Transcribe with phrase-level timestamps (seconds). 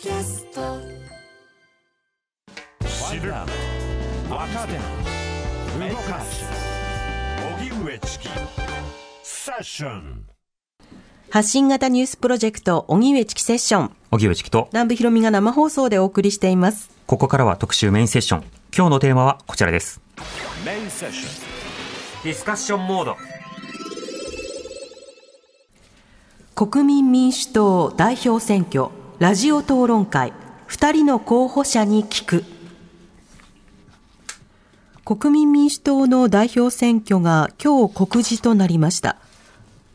[0.00, 0.78] キャスト
[2.86, 4.74] 知る若手
[5.90, 6.44] 動かす
[7.58, 8.28] 荻上チキ
[9.24, 10.24] セッション
[11.30, 13.96] 発信型ニュースプロジェクト、荻上チキセッション。
[14.12, 16.90] 荻上チキと、南部ひろみが生放送でお送りしています。
[17.06, 18.44] ここからは特集メインセッション。
[18.74, 20.00] 今日のテーマはこちらです。
[20.64, 23.16] メインセッションディスカッションモード。
[26.54, 30.32] 国民民主党代表選挙、ラジオ討論会、
[30.66, 32.44] 二人の候補者に聞く。
[35.04, 39.16] 国民民主党の代表選挙が今日告示となりました。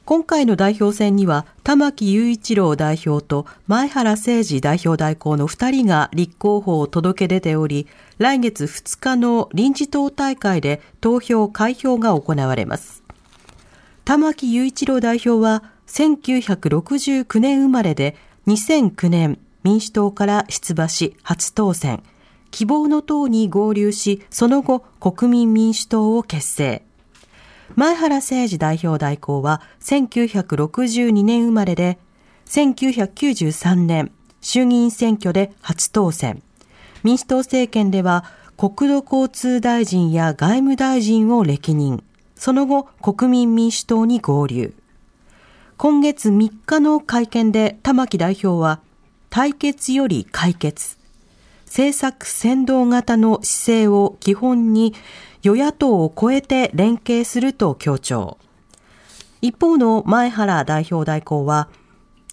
[0.03, 13.03] 今回の代表選には玉木雄一郎代表と前原誠司代表代行の2人が立候補を届け出ており、来月2日の臨時党大会で投票開票が行われます。
[14.03, 22.03] 玉木雄一郎代表は1969年生まれで2009年民主党から出馬し初当選。
[22.51, 26.83] 希望の党に合流し、その後国民民主党を結成。
[27.75, 31.97] 前原誠司代表代行は1962年生まれで、
[32.45, 36.43] 1993年衆議院選挙で初当選。
[37.03, 38.25] 民主党政権では
[38.57, 42.03] 国土交通大臣や外務大臣を歴任。
[42.35, 44.75] その後国民民主党に合流。
[45.83, 48.79] 今月3日の会見で玉木代表は、
[49.29, 50.97] 対決より解決。
[51.65, 54.93] 政策先導型の姿勢を基本に
[55.41, 58.37] 与野党を超えて連携すると強調。
[59.41, 61.67] 一方の前原代表代行は、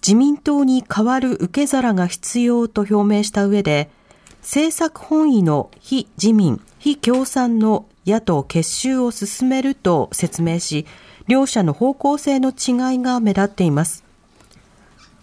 [0.01, 3.91] 自民党に代わる受け皿が必要と表明した上で、
[4.39, 10.85] 政策本位の非自民、非共産の野党結集を進めると説明し、
[11.31, 14.03] 両者の方向性の違いが目立っています。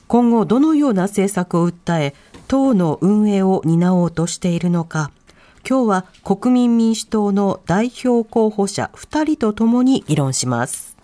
[0.06, 2.15] 今後どのような政策を訴え、
[2.47, 5.11] 党の運営を担おうとしているのか、
[5.69, 10.97] 今日は国民民主党の代表候補者2人とともに議論します。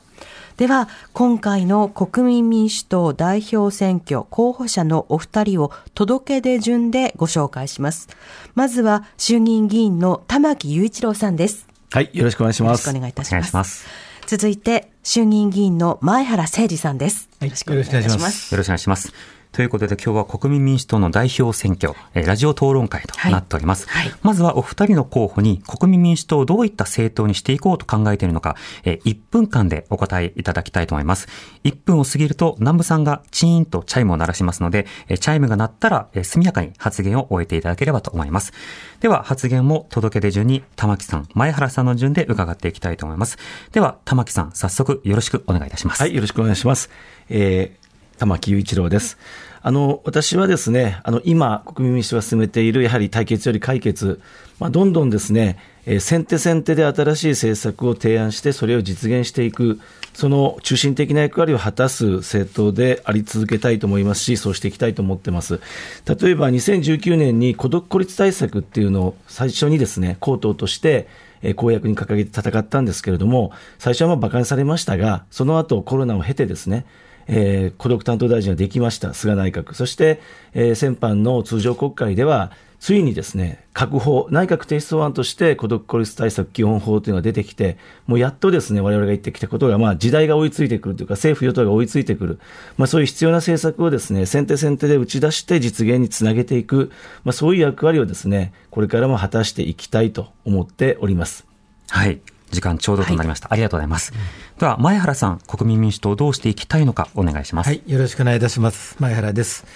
[0.56, 8.08] では、今回の国民民主党代表選挙候補者のお二人を届け出順でご紹介します。
[8.54, 11.68] まずは衆議院議員の玉木雄一郎さんです。
[11.90, 12.86] はい、よろしくお願いします。
[12.86, 14.03] よろしくお願いいたします。
[14.26, 17.28] 続いて、衆議院議員の前原誠司さんです。
[17.40, 18.18] はいよろしくお願いし。
[18.18, 19.12] ますよろしくお願いします。
[19.54, 23.88] ということで今日は国民民主党の代表選挙、えーラジオ討論会となっております。
[23.88, 31.28] はいはいまずはお二人の候補に国民民主党をどういった政党にしていこうと考えているのか、えー1分間でお答えいただきたいと思います。
[31.62, 38.52] 1分を過ぎると南部さんがチーンとチャイムを鳴らしますので、えーチャイムが鳴ったら、えー速やかに発言を終えていただければと思います。
[38.98, 43.38] では発言も届け出順に玉木さん、前原さんの順で伺っていきたいと思います。
[43.70, 46.00] では玉木さん、早速よろしくお願いいたします。
[46.00, 46.90] はい、よろしくお願いします。
[47.28, 49.18] えー、玉木雄一郎です。
[49.66, 54.20] あの、私はですね、あの、今、国民民主党が進めている、やはり対決より解決、
[54.60, 59.80] まあ、どんどんですね、えー先手先手で新しい政策を提案して、それを実現していく、
[60.12, 65.60] その中心的な役割を果たす政党であり続けたいと思いますし、そうしていきたいと思ってます。
[66.06, 71.08] 例えば、2019年に孤独孤立対策っていうのを最初にですね、公党として、
[71.56, 76.84] 公約に掲げて戦ったんですけれども、最初はまあ馬鹿にされましたが、その後コロナを経てですね、
[77.26, 79.74] えー孤独担当大臣ができました、菅内閣。
[79.74, 80.20] そして、
[80.52, 82.52] えー先般の通常国会では、
[82.84, 92.38] ついにですね、閣法、内閣提出案として孤独孤立対策基本法というのが出てきて、もうやっとですね、我々が言ってきたことが、まあ時代が追いついてくるというか、政府与党が追いついてくる。
[92.76, 96.90] まあそういう必要な政策をですね、先手先手で打ち出して実現につなげていく、
[97.24, 101.46] まあそういう役割をですね、これからも果たしていきたいと思っております。
[101.88, 102.20] はい。
[102.54, 103.52] 時間ちょうどとなりました。
[103.52, 104.12] ありがとうございます。
[104.58, 107.66] では、前原さん、国民民主党をどうしていきたいのかお願いします。
[107.66, 108.96] はい、よろしくお願いいたします。
[109.00, 109.66] 前原です。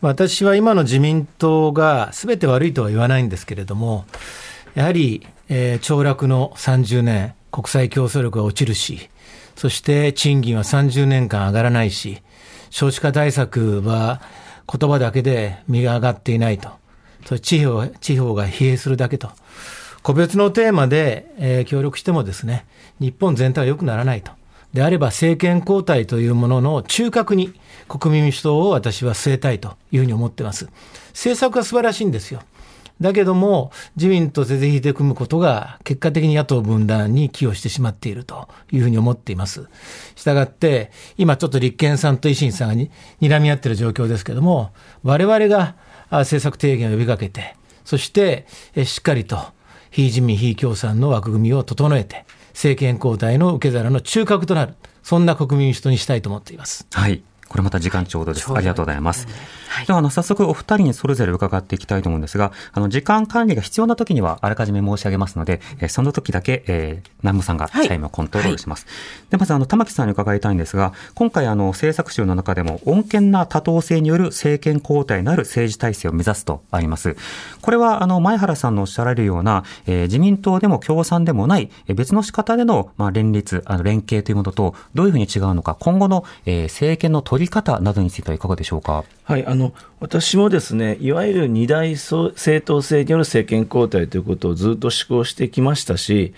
[0.00, 4.06] 私は今の自民党が全て悪いとは言わないんですけれども、
[4.74, 9.10] やはり、えー凋落の30年、国際競争力が落ちるし、
[9.56, 12.22] そして賃金は30年間上がらないし、
[12.70, 14.22] 少子化対策は
[14.66, 16.70] 言葉だけで身が上がっていないと。
[17.26, 19.30] それ地方地方が疲弊するだけと。
[20.02, 22.66] 個別のテーマで、えー協力してもですね、
[23.00, 24.32] 日本全体は良くならないと。
[24.72, 27.52] であれば政権交代というものの中核に
[27.88, 30.68] 国民民主党を私は据えたいというふうに思ってます。
[31.08, 32.40] 政策は素晴らしいんですよ。
[33.00, 39.68] だけども、自民と是々非で組むことが結果的に野党分断に寄与してしまっているというふうに思っています。
[40.16, 44.72] したがって、今ちょっと立憲さんと維新さんがに睨み合っている状況ですけども、
[45.02, 45.76] 我々が
[46.10, 48.46] 政策提言を呼びかけて、そして
[48.84, 49.38] しっかりと
[49.90, 56.86] 非自民、非共産の枠組みを整えて、政権交代の受け皿の中核となる、そんな国民民主党にしたいと思っています。
[56.92, 57.22] はい。
[57.48, 58.52] これまた時間ちょうどです。
[58.52, 59.26] ありがとうございます。
[59.70, 68.84] はい、では、あの、早速お二人にそれぞれ伺っていきたいと思うんですが、あの、時間管理が必要な時にはあらかじめ申し上げますので、えー、その時だけ、えー、南部さんがチャイムをコントロールします。
[68.86, 68.92] は
[69.28, 77.16] い、で、まず、あの、玉木さんに伺いたいんですが、今回、あの、政策集の中でも、穏健な多党制による政権交代のある政治体制を目指すとあります。
[77.62, 89.04] これは、あの、前原さんのおっしゃられるような、えー、自民党でも共産でもない、えー、別の仕方での、まあ、連立、あの、連携というものと、どういうふうに違うのか、今後の、えー、政権の取り方などについてはいかがでしょうか？
[89.24, 96.34] はい、あの、の私もですね、いわゆる二大政党制による政権交代ということをずっと施行してきましたし、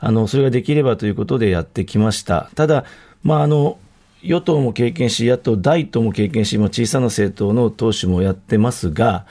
[0.00, 2.50] あの、それができればということでやってきました。
[2.56, 2.84] ただ、
[3.22, 3.78] まあ、あの、
[4.22, 9.26] 与党も経験し、野党第党も経験し、小さな政党の党首もやってますが、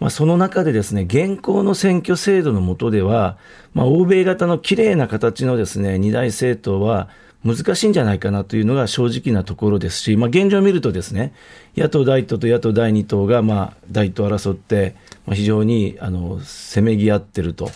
[0.00, 3.38] まあ、その中でですね、現行の選挙制度の下では、
[3.74, 7.08] まあ、欧米型の綺麗な形のですね、二大政党は、
[7.44, 11.32] 難しいんじゃないかなというのが正直なところですし、まあ、現状を見るとですね、
[11.76, 14.96] 野党第1党と野党第2党が、まあ、第1党争って、
[15.32, 17.70] 非常にあのせめぎ合ってると。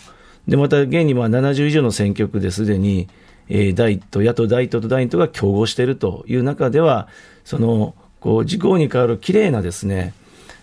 [0.48, 3.08] で、また現にまあ70以上の選挙区ですでに、
[3.48, 7.08] えー、第1党、野党第1党と第2党が競合しているという中では、
[7.44, 10.14] その、こう、事項に変わるきれいなですね、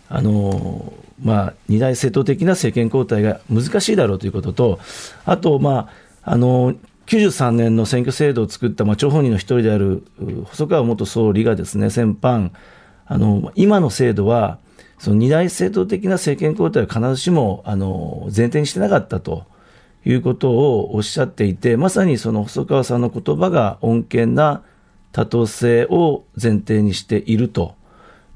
[0.10, 4.80] あのまあ、二大政党的な政権交代が難しいだろうということと、
[5.26, 5.90] あと、ま
[6.24, 6.76] あ、あの
[7.08, 10.06] 93年の選挙制度を作った、まあ、張本人の一人である
[10.46, 12.52] 細川元総理がですね、先般、
[13.06, 14.60] あの、今の制度は、
[15.00, 19.46] その二大政党的な政権交代は必ずしも、あの、前提にしてなかったと
[20.06, 24.64] いうことをおっしゃっていて、まさにその細川さんの言葉が穏健な
[25.14, 27.76] 多党制を前提にしていると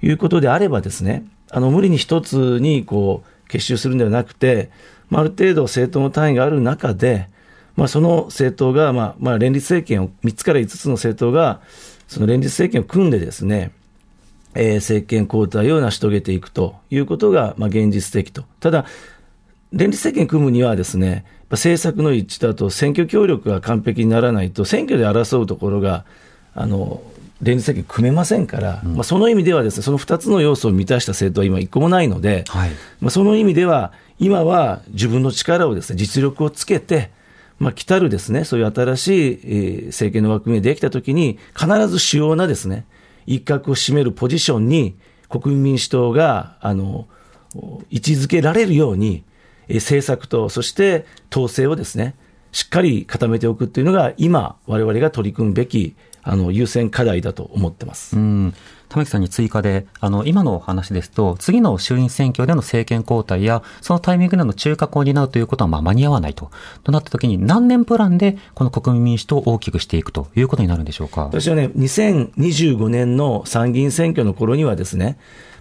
[0.01, 4.71] いうことであればですね、あの、無理に一つにこう、結集するんではなくて、
[5.09, 7.27] まあ、ある程度政党の単位がある中で、
[7.75, 11.61] まあ、その政党が、まあ、まあ、連立政権を、3つから5つの政党が、
[12.07, 13.71] その連立政権を組んでですね、
[14.53, 18.43] えー、政権交代を成し遂げていくということが、まあ、現実的と。
[18.59, 18.85] ただ、
[19.71, 26.05] 連立政権組むにはですね、政策の一致だと選挙協力が完璧にならないと、選挙で争うところが、
[26.53, 27.01] あの、
[27.41, 37.11] 連立政権組めませんから、うん、まあ、その意味ではですね、その2つの要素を満たした政党は今一個もないので、はい、まあ、その意味では、今は自分の力をですね、実力をつけて、
[37.61, 42.87] まあ、来たるですね、そういう新しい、え、政権の枠組みができたときに、必ず主要なですね、
[43.27, 44.95] 一角を占めるポジションに、
[45.29, 47.07] 国民民主党が、あの、
[47.91, 49.23] 位置づけられるように、
[49.67, 52.15] え、政策と、そして統制をですね、
[52.51, 58.17] しっかり固めておくっていうのが、今、我々が取り組むべき、あの、優先課題だと思ってます。
[58.17, 58.53] うん
[58.91, 66.51] 玉木さんに追加で、あの、今のお話ですと、次の衆院選挙での政権交代や、そのタイミングでの中核を担うということは、まあ、間に合わないと。
[66.83, 71.23] となったときに、何年プランで、この国民民主党を大きくしていくということになるんでしょうか？
[71.23, 75.17] 私はね、2025年の参議院選挙の頃にはですね、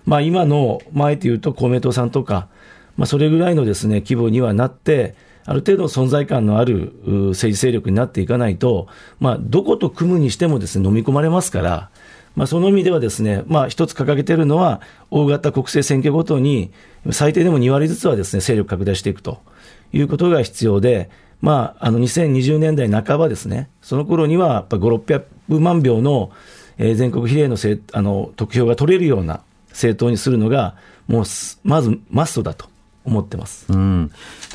[0.06, 2.48] まあ、今の、前というと公明党さんとか、
[2.96, 5.14] まあ、それぐらいのですね、規模にはなって、
[5.46, 6.92] ある程度存在感のある
[7.30, 8.88] 政治勢力になっていかないと、
[9.20, 11.90] まあ、どこと組むにしてもですね、飲み込まれますから、
[12.36, 14.80] まあ、その意味ではですね、まあ、一つ掲げているのは、
[15.10, 16.70] 大型国政選挙ごとに、
[17.10, 19.40] 最低でも2割ずつはですね、勢力拡大していくと
[19.92, 21.10] いうことが必要で、
[21.40, 26.30] まあ、あの、2020年代半ばですね、その頃には、やっぱ5、600万票の、
[26.78, 30.76] えー、全国比例のせあの得票が取れるような政党にするのが、
[31.08, 31.24] もう、
[31.64, 32.68] まずマストだと
[33.04, 33.66] 思ってます。
[33.72, 34.10] うん。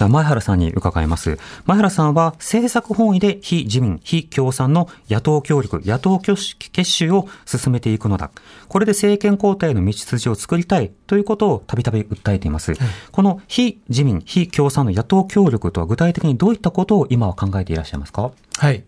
[0.10, 1.40] 前原さんに伺います。
[1.66, 8.30] 前原さんは政策本位で非自民、非共産の野党協力、野党結集を進めていくのだ。
[8.68, 12.74] これで政権交代の道筋を作りたいということをたびたび訴えています。
[12.74, 12.80] はい、
[13.12, 18.32] この非自民、非共産の野党協力とは具体的にどういったことを今は考えていらっしゃいますか？
[18.58, 18.84] はい。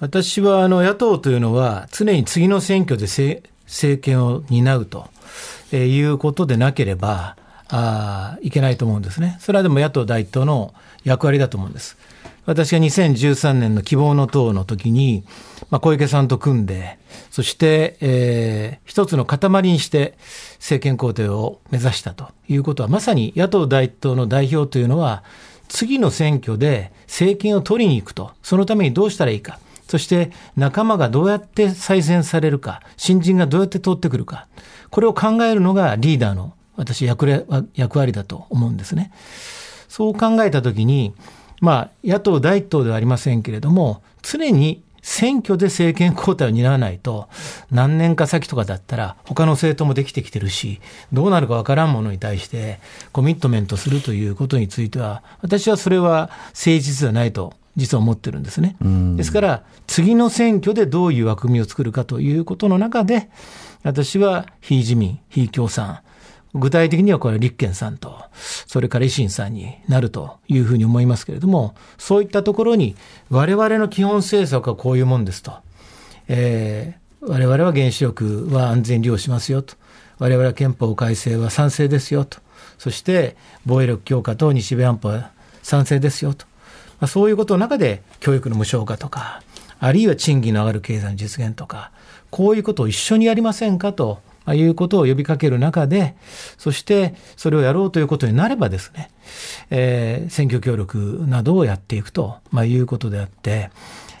[0.00, 5.08] 私はあの野党というのは常に次の選挙で政権を担うと
[5.72, 7.36] いうことでなければ、
[7.76, 9.36] あいけないと思うんですね。
[9.40, 11.96] それはでも野党第一党の役割だと思うんです。
[12.46, 15.24] 私が2013年の希望の党の時に、
[15.70, 16.98] まあ、小池さんと組んで、
[17.30, 20.14] そして、えー、一つの塊にして
[20.58, 25.24] 政権交代を目指したということは、まさに野党第一党の代表というのは、
[25.68, 34.46] 次の選挙で政権を取りに行くと、そのためにどうしたらいいか、そして仲間がどうやって再選されるか、新人がどうやって通ってくるか、
[34.90, 39.12] これを考えるのがリーダーの私役役割だと思うんですね。
[39.88, 41.14] そう考えたときに、
[41.60, 47.28] まあ、野党第一党ではありませんけれども、常に選挙で政権交代を担わないと、
[47.70, 50.80] 何年か先とかだったら、他の政党もできてきてるし、
[51.12, 52.80] どうなるかわからんものに対して、
[53.12, 58.76] コミットメントするということについては、私はそれは誠実ではないと、実は思ってるんですね。
[59.16, 63.28] ですから、次の選挙でどういう枠組みを作るかということの中で、
[63.82, 65.98] 私は非自民、非共産、
[66.54, 68.16] 具体的にはこれは立憲さんと、
[68.66, 72.94] それから維新さんになるというふうに思いますけれども、そういったところに、
[73.28, 75.52] 我々の基本政策はこういうもんですと。
[76.28, 79.74] えー、我々は原子力は安全利用しますよと。
[80.18, 82.38] 我々は憲法改正は賛成ですよと。
[82.78, 85.32] そして防衛力強化と日米安保は
[85.62, 86.46] 賛成ですよと。
[87.00, 89.42] まあ、そういうことの中で教育の無償化とか、
[89.80, 91.90] あるいは賃金の上がる経済の実現とか、
[92.30, 94.20] こういうことを一緒にやりませんかと
[94.52, 96.16] いうことを呼びかける中で、
[96.58, 99.10] そしてそれをやろうということになればですね、
[99.70, 103.70] えー、選挙協力などをやっていくと、まあ、いうことであって、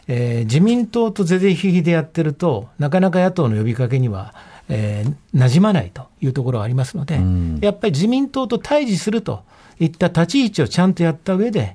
[0.08, 4.34] えー、自民党と是々非々でやってると、なかなか野党の呼びかけには、
[4.68, 7.20] えー、馴染まないというところがありますので、
[7.60, 9.42] やっぱり自民党と対峙すると
[9.78, 11.74] いった立ち位置をちゃんとやった上で、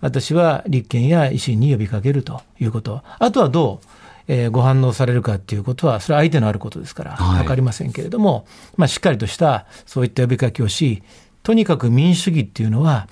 [0.00, 3.86] 私は立憲や維新に呼びかけるということ、あとはどう、
[4.28, 11.02] えー、ご反応されるかっていうことは、それは相手のあることですから、分かりませんけれども、まあ、しっかりとしたそういった呼びかけをし、
[11.42, 13.08] とにかく民主主義っていうのは、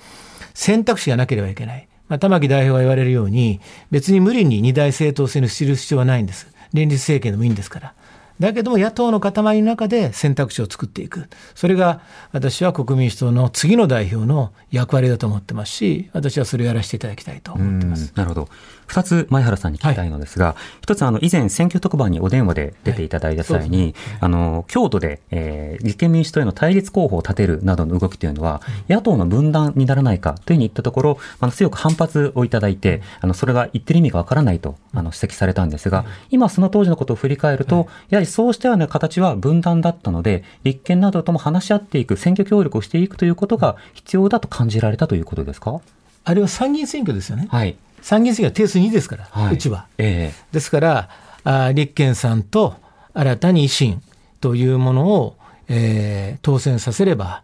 [0.53, 1.87] 選択肢がなければいけない。
[2.09, 3.59] まあ、玉木代表が言われるように、
[3.91, 6.47] 別に無理に二大政党制にする必要はないんです。
[6.73, 7.93] 連立政権でもいいんですから。
[8.39, 11.29] だけども野党の塊の中で選択肢を作っていく。
[11.55, 12.01] それが
[12.31, 18.11] 私は国民主党の次の代表の役割だと思ってますし、私はそれをやらせていただきたいと思ってます。
[18.15, 18.49] なるほど。
[18.93, 23.87] 二つ前原さんに聞きたいのですが、一、はい、つあの以前選挙特番にお電話で出ていただいた際に、はい。
[23.87, 45.81] ね、あの京都で、えー、立憲民主党への対立候補を立てるなどの動きというのは、野党の分断にならないかというふうに言ったところ、あの強く反発をいただいて、あのそれが言ってる意味がわからないとあの指摘されたんですが、今その当時のことを振り返ると、やはりそうしたような形は分断だったので、立憲などとも話し合っていく、選挙協力をしていくということが必要だと感じられたということですか？
[46.25, 47.47] あれは参議院選挙ですよね。
[47.49, 47.75] はい。
[48.03, 49.87] 参議院選挙は定数2ですから、はい、うちは。
[49.97, 51.09] えー、ですから
[51.43, 52.75] あ、立憲さんと
[53.13, 54.01] 新たに維新
[54.41, 55.37] というものを、
[55.69, 57.43] えー、当選させれば、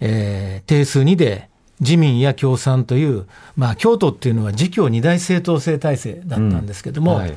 [0.00, 1.48] えー、定数2で
[1.78, 3.26] 自民や共産という、
[3.56, 7.18] まあ、京都っていうのは自共二大政党制体制だったんですけども、うん。
[7.18, 7.36] はい、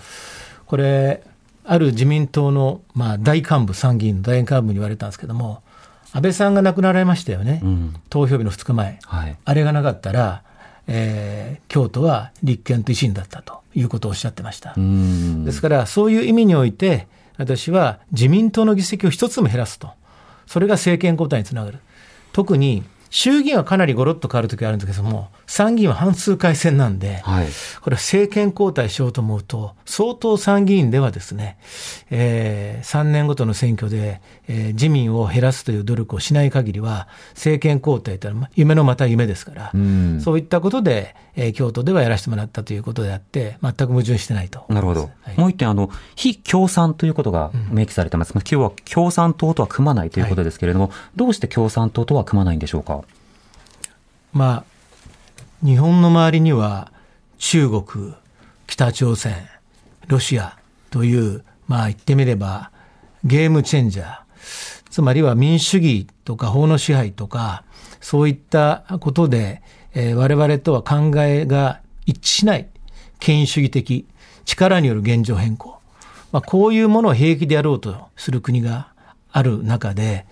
[0.66, 1.24] これ、
[1.66, 5.62] ある自民党の、まあ、大幹部、参議院の大幹部に言われたんですけども、
[6.12, 10.44] 安倍さんが亡くなられましたよね、うん、投票日の2日前、はい、あれがなかったら、
[10.88, 14.76] えー、京都は立憲と維新だったということをおっしゃってました。
[14.76, 19.92] ですから、そういう意味において、私は自民党の議席を一つも減らすと、
[20.46, 21.80] それが政権交代につながる。
[22.32, 27.48] 特に衆議院はかなりごろっと変わるときあるんですけども、参議院は半数改選なんで、はい、
[27.82, 31.60] これは政権交代しようと思うと、相当参議院ではですね、
[32.10, 44.66] えー、3年ごとの選挙で、えー、自民を減らすという努力をしない限りは、政権交代というのは夢のまた夢ですから、うそういったことで、えー、京都ではやらせてもらったということであって、全く矛盾してないと。
[44.70, 45.02] なるほど。
[45.22, 48.34] はい、もう一点、あの、非共産ということが明記されてます。
[48.34, 53.04] うん、今日は共産党とは組まないということですけれども、はい、どうして共産党とは組まないんでしょうか？
[54.34, 54.73] まあ、
[55.64, 56.92] 日本の周りには
[57.38, 58.14] 中国、
[58.68, 59.48] 北朝鮮、
[60.08, 60.58] ロシア
[60.92, 62.72] という、まあ言ってみれば
[63.24, 64.18] ゲームチェンジャー、
[64.90, 67.64] つまりは民主主義とか法の支配とか、
[68.02, 69.62] そういったことで、
[69.94, 72.68] えー、我々とは考えが一致しない
[73.20, 74.06] 権威主義的
[74.44, 75.80] 力による現状変更。
[76.34, 78.92] まあ、こういうものを平気でやろうとする国が
[79.32, 80.26] ある中で、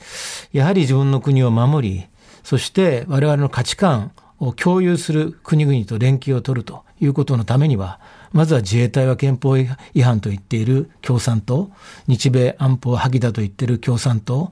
[0.51, 2.07] やはり自分の国を守り、
[2.43, 4.11] そして我々の価値観
[4.41, 7.99] を共有する国々と連携を取るということのためには、
[8.33, 9.67] まずは自衛隊は憲法違
[10.01, 11.69] 反と言っている共産党、
[12.07, 14.51] 日米安保は破棄だと言っている共産党、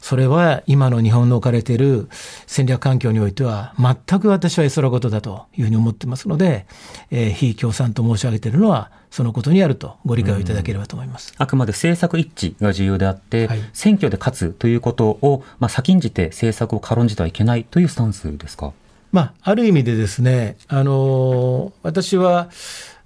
[0.00, 2.08] それは今の日本の置かれている
[2.46, 6.64] 戦略環境においては全く私は絵空事だというふうに思ってますので、
[7.10, 11.34] えー、非共産と申し上げているのはそのことにあるとご理解をいただければと思います。
[11.36, 18.72] あくまで政策一致が重要であって、はい、選挙で勝つということを、まあ、先んじて政策を軽んじてはいけないというスタンスですか？
[19.12, 22.50] まあ、ある意味でですね、あの私は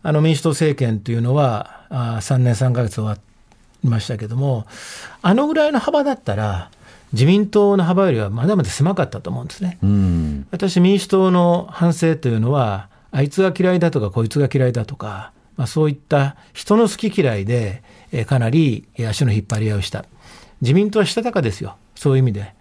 [0.02, 3.16] あの民主党政権というのはあ3年3か月終わ
[3.82, 4.66] りましたけども、
[5.22, 6.70] あのぐらいの幅だったら、
[7.12, 9.78] 自民党の幅よりはまだまだ狭かったと思うんですね。
[10.50, 17.82] 私、民主党の反省というのは、あいつが嫌いだとか、こいつが嫌いだとか、まあ、そういった人の好き嫌いで、
[18.12, 20.04] えかなり足の引っ張り合いをした。
[20.60, 22.52] 自民党はしたたかですよ、そういう意味で。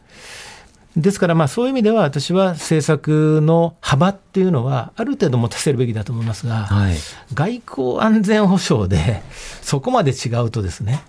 [0.96, 6.96] ですから、まあそういう意味では、私は政策の幅っていうのは、ある程度持たせるべきだと思いますが、はい、
[7.34, 9.24] 外交安全保障で、
[9.62, 11.02] そこまで違うとですね、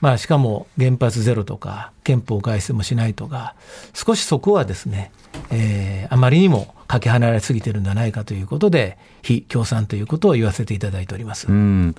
[0.00, 3.54] まあ、しかも原発ゼロとか、憲法改正もしないとか、
[3.94, 5.10] 少しそこはですね、
[5.50, 11.48] えー、あまりにもかけ離れすぎてるんじゃないかということで、非共産ということを言わせていただいております。
[11.48, 11.94] うん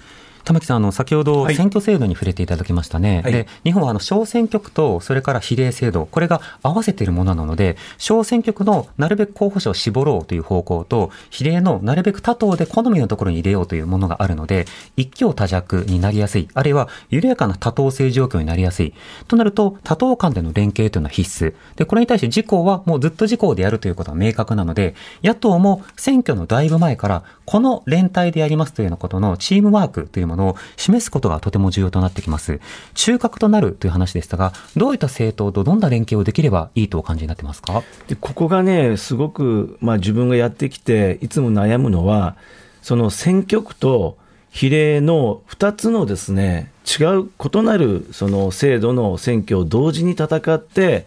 [0.48, 3.22] 玉木さん、あの、先ほど選挙制度に触れていただきましたね。
[3.22, 18.94] はい、で、日本はあの、小選挙区と、それから比例制度、これが合わせているものなので、小選挙区のなるべく候補者を絞ろうという方向と、比例のなるべく他党で好みのところに入れようというものがあるので、一強多弱になりやすい、あるいは緩やかな多党制状況になりやすい。
[19.27, 21.54] となると、多党間での連携というのは必須。
[21.75, 32.60] で、これに対して自公はもうずっと自公でやるということは明確なので、野党も選挙のだいぶ前から、この連帯でやりますというようなことのチームワークというものを示すことがとても重要となってきます。
[32.94, 37.84] 中核となるという話でしたが、どういった政党とどんな連携をできればいいとお感じになってますか？
[38.08, 42.36] でここがね、すごく、まあ、自分がやってきて、いつも悩むのは、
[42.82, 44.17] その選挙区と
[44.50, 51.06] 比例の2つのですね、違う異なるその制度の選挙を同時に戦って、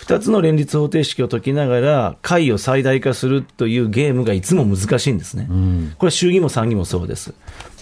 [0.00, 5.46] 2つの連立方程式を解きながら、会を最大化するというゲームがいつも難しいんですね。
[5.96, 7.34] これは衆議院も参議院もそうです。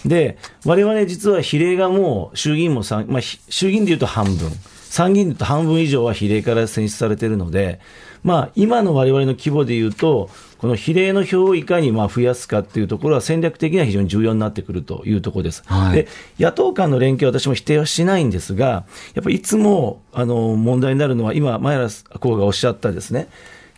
[0.05, 4.51] で、我々実は比例がもう衆議院も参、まあ、衆議院でいうと半分、
[4.89, 7.79] 参議院でいうと半分以上は比例から選出されているので、
[8.23, 10.29] まあ、今の我々の規模でいうと、
[10.59, 15.63] この比例の票をいかにまあ増やすかっていうところは戦略的には非常に重要になってくるというところです。
[15.65, 16.07] はい、で、
[16.39, 21.89] 野党間の連携は私も否定はしないんですが、やっぱりいつもあの問題になるのは、今、前原
[22.19, 23.27] 候補がおっしゃったですね、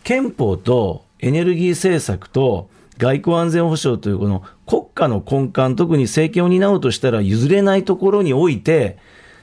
[0.03, 2.68] 憲法とエネルギー政策と
[3.03, 8.98] 外交安全保障というこの国家の根幹、特に政権を担うとしたら譲れないところにおいて、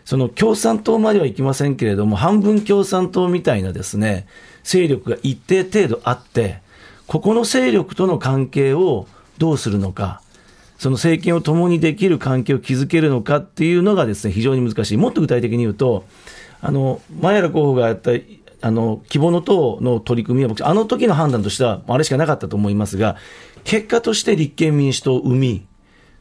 [0.06, 4.26] その共産党まではいきませんけれども、半分共産党みたいなですね、
[4.64, 6.62] 勢力が一定程度あって、
[7.06, 10.22] ここの勢力との関係をどうするのか、
[10.78, 14.96] その政権を共にできる関係を築けるのかっていうのがですね、非常に難しい。
[14.96, 16.04] もっと具体的に言うと、
[16.62, 18.12] あの、前原候補がやった
[18.62, 23.16] あの希望の党の取り組みは僕、あの時の判断としては、あれしかなかったと思いますが、
[23.64, 25.66] 結果として立憲民主党を生み、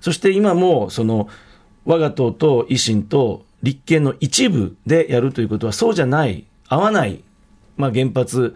[0.02, 1.28] そして今も、その、
[1.86, 7.22] 我が党と維新と立憲の一部でやるということは、そうじゃない、合わない、
[7.78, 8.56] まあ、原発、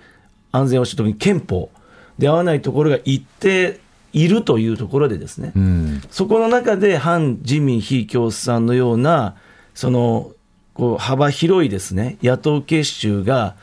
[0.52, 1.70] 安全保障、特に憲法、
[2.18, 3.80] で合わないところが一定
[4.14, 9.36] いるというところでですね、うん、そこの中で反自民非共産のような、
[9.74, 10.32] その
[10.76, 13.56] こう幅広いですね、野党結集が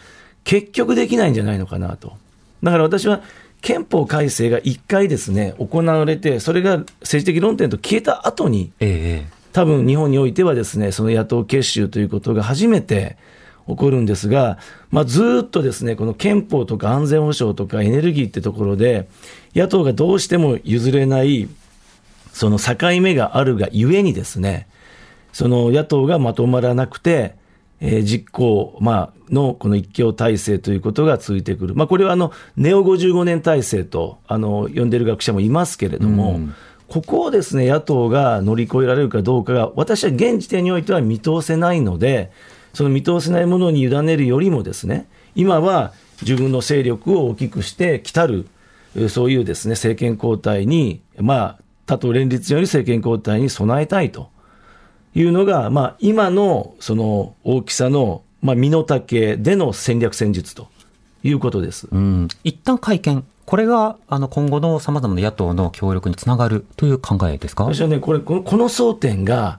[0.43, 2.15] 結局できないんじゃないのかなと。
[2.63, 3.23] だから私は
[3.61, 13.17] 憲法改正が一回ですね、行われて、それが政治的論点と消えた後に、ええ、多分日本においてはですね、その野党結集ということが初めて、
[13.71, 14.59] 起こるんですが、
[14.91, 19.09] まあ、ずっとですね、この憲法とか安全保障とかエネルギーってところで、
[19.55, 21.49] 野党がどうしても譲れない、
[22.33, 24.67] その境目があるがゆえにですね、
[25.33, 27.35] その野党がまとまらなくて、
[27.81, 31.75] えー、実行、まあ、のこの一強体制ということが続いてくる。
[31.75, 36.55] まあ、これはあの、ネオ55年体制と、あの、呼んでる学者もいますけれども、うん
[36.91, 42.33] ここをですね、野党が乗り越えられるかどうかが、私は現時点においては見通せないので、
[42.75, 48.49] その見通せないものに委ねるよりもですね、今は自分の勢力を大きくして来たる、
[49.09, 54.31] そういうですね、政権交代に、まあ、他党連立により政権交代に備えたいと
[55.15, 60.69] いうのが、まあ、今のその大きさの、まあ、身の丈での戦略戦術と
[61.23, 61.89] いうことです。
[61.91, 62.29] うん。
[62.45, 63.25] 一旦会見。
[63.47, 67.65] これが、あの、今後の様々な野党の協力につながるという考えですか？
[67.65, 69.59] 私はね、これ、このこの争点が、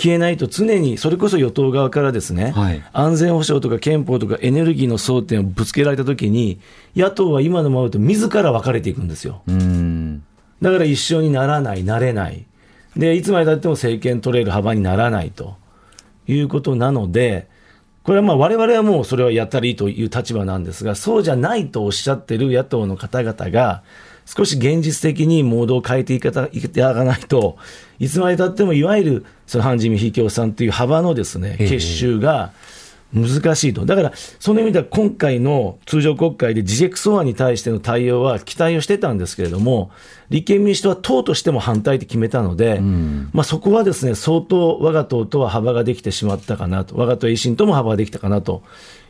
[0.00, 6.60] 消えないと常に、それこそ与党側からですね、はい、安全保障とか憲法とかエネルギーの争点をぶつけられたときに、
[6.94, 9.42] 野党は今のままと自ら分かれていくんですよ。
[10.62, 12.46] だから一緒にならない、なれない。
[12.96, 15.56] で、いつまでたっても政権取れる幅にならないと
[16.26, 17.48] いうことなので、
[18.02, 23.82] これはまあ我々はもうそれはやったらいいという立場なんですが、そうじゃないとおっしゃってる野党の方々が、
[24.24, 26.42] 少し現実的にモードを変えていかいか
[27.04, 27.56] ないと、
[27.98, 32.52] いつまでたってもいわゆるその反自民非共産という幅のですね結集が
[33.12, 39.90] 難しいと、だからその意味では今回の通常国会で自粛草案に対しての対応は期待をしてたんですけれども、
[40.28, 48.62] 立憲民主党は党としても反対って決めたので、うん、まあ、そこはですね相当、我が党とは幅ができてしまったかなと、我が党維新とも幅ができたかなと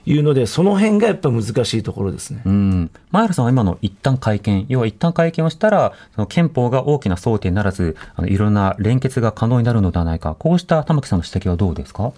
[0.07, 2.43] いうので、その辺がやっぱり難しいところですね。
[2.47, 2.91] うん。
[3.11, 12.13] 前原さんは今の一旦会見、要は一旦会見をしたら、その憲法が大きな争点にならず、あのいろんな連結が可能になるのではないか、こうした玉木さんの指摘はどうですか？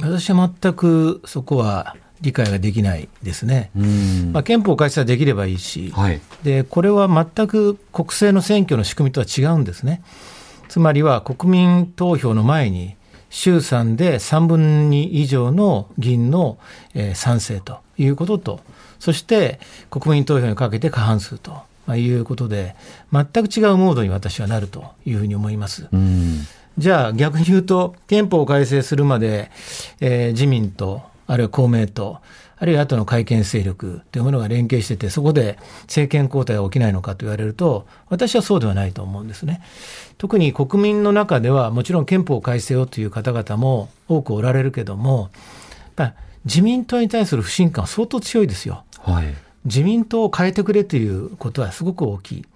[0.00, 3.70] 私は全くそこは理解ができないですね。
[4.32, 10.02] まあ、憲法改正はできればいいし、はい、でこれは全く国政の選挙の仕組みとは違うんですね。
[10.68, 12.96] つまりは国民投票の前に
[13.30, 16.58] 衆参で3分2以上の議員の、
[16.94, 18.60] え賛成ということと、
[18.98, 21.62] そして国民投票にかけて過半数と
[21.94, 22.76] いうことで、
[23.12, 25.88] 全く違うモードに私はなるというふうに思います。
[26.78, 29.50] じゃあ逆に言うと、憲法を改正するまで、
[30.00, 32.18] えー、自民党、あるいは公明党、
[32.58, 39.62] あるいは後の改憲勢力というものが連携してて、そこで政権交代が起きないのかと言われると、私はそうではないと思うんですね。
[40.18, 45.30] 特に国民の中では、もちろん憲法改正をという方々も多くおられるけども、
[46.46, 48.84] 自民党に対する不信感は相当強いですよ。
[49.00, 49.34] はい、
[49.64, 52.46] 自民党を変えてくれということはすごく大きい。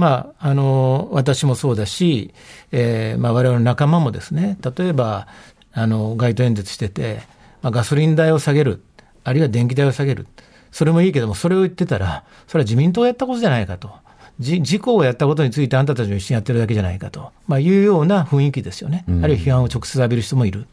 [0.00, 2.32] まあ、あの私もそうだし、
[2.72, 5.28] えーまあ、我々の仲間もですね例えば
[5.72, 7.20] あの街頭演説してて、
[7.60, 8.82] まあ、ガソリン代を下げる
[9.24, 10.26] あるいは電気代を下げる
[10.72, 13.90] それもいいけどもそれを言ってたらそれは自民党がやったことじゃないかと。
[14.38, 20.66] 事故をやったことについてあんたたちも一緒にやってるだけじゃないかと、まあ、いうような雰囲気ですよね、あるいは批判を直接浴びる人もいる。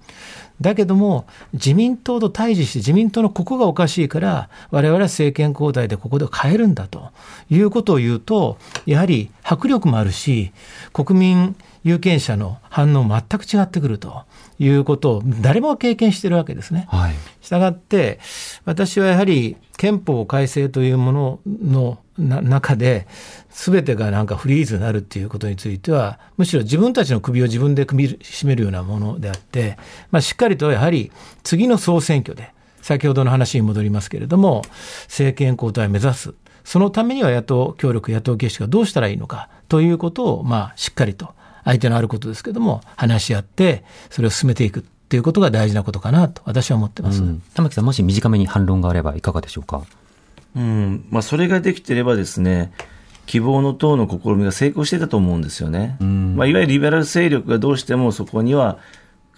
[0.60, 7.12] だけども、自民党と対峙して、自民党のここがおかしいから、我々は政権交代でここで変えるんだと。
[7.50, 10.52] いうことを言うと、やはり迫力もあるし、
[10.94, 14.24] 国民有権者の反応全く違ってくると。
[14.60, 16.88] いうことを誰も経験してるわけですね。
[16.90, 18.20] はい、したがって、
[18.66, 23.08] 私はやはり憲法改正というものの中で、
[23.50, 29.78] すべてがなんかフリーズになるっていうことについては、むしろ自分たちの首を自分で首絞めるようなものであって、
[30.12, 31.12] まあ、しっかりとやはり
[31.44, 34.64] 次の総選挙で、先ほどの話に戻りますけれども、
[35.04, 36.34] 政権交代を目指す。
[36.64, 41.34] そのためには野党協力、野党形式がどうしたらいいのかということを、まあ、しっかりと、
[41.68, 44.80] 相手のあることですけれども、話し合って、それを進めていく。
[44.80, 47.24] っていうことが大事なことかなと私は思ってます。
[47.54, 49.84] 玉木さん、もし短めに反論があればいかがでしょうか？
[50.54, 52.74] うん、まあ、それができてればですね、
[53.26, 55.96] 希望の党の試みが成功していたと思うんですよね。
[56.02, 58.80] まあ、いわゆるリベラル勢力がどうしてもそこには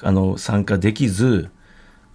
[0.01, 1.51] あの参加できず、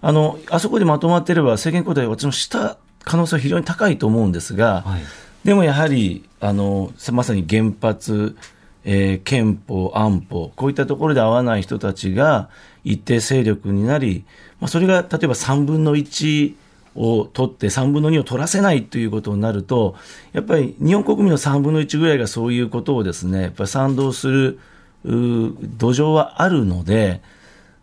[0.01, 5.01] あのあそこでまとまっていれば政権交代を私もした可能性は非常に高いと思うんですが、はい、
[5.45, 8.35] でもやはりあのまさに原発、
[8.85, 12.49] えー、憲法、安保、こういったところで合わない人たちが
[12.83, 14.23] 一定勢力になり、
[14.59, 16.53] まあ、それが例えば3分の1
[16.95, 19.95] を取って3分の2を取らせないということになると、
[20.33, 24.59] やっぱり日本国民の3分の1ぐらいがそういうことをですね、やっぱ賛同する
[25.03, 27.21] 土壌はあるので、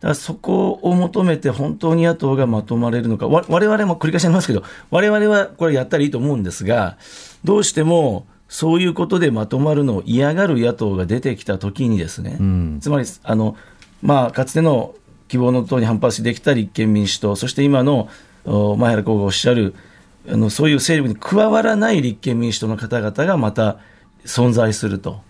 [0.00, 6.96] だからそこを求めて本当に野党がまとまれるのか、われわれも繰り返しになりますけど、われわれはこれやったらいいと思うんですが、
[7.44, 13.56] どうしてもそういうことでまとまるのを嫌がる野党が出てきたときにですね、うん、つまり、あの、
[14.02, 14.94] まあ、かつての
[15.28, 18.10] 希望の党に反発してきた立憲民主党、そして今の
[18.44, 19.74] 前原候補がおっしゃる、
[20.28, 23.78] あのそういう勢力に加わらない立憲民主党の方々がまた
[24.26, 25.22] 存在すると。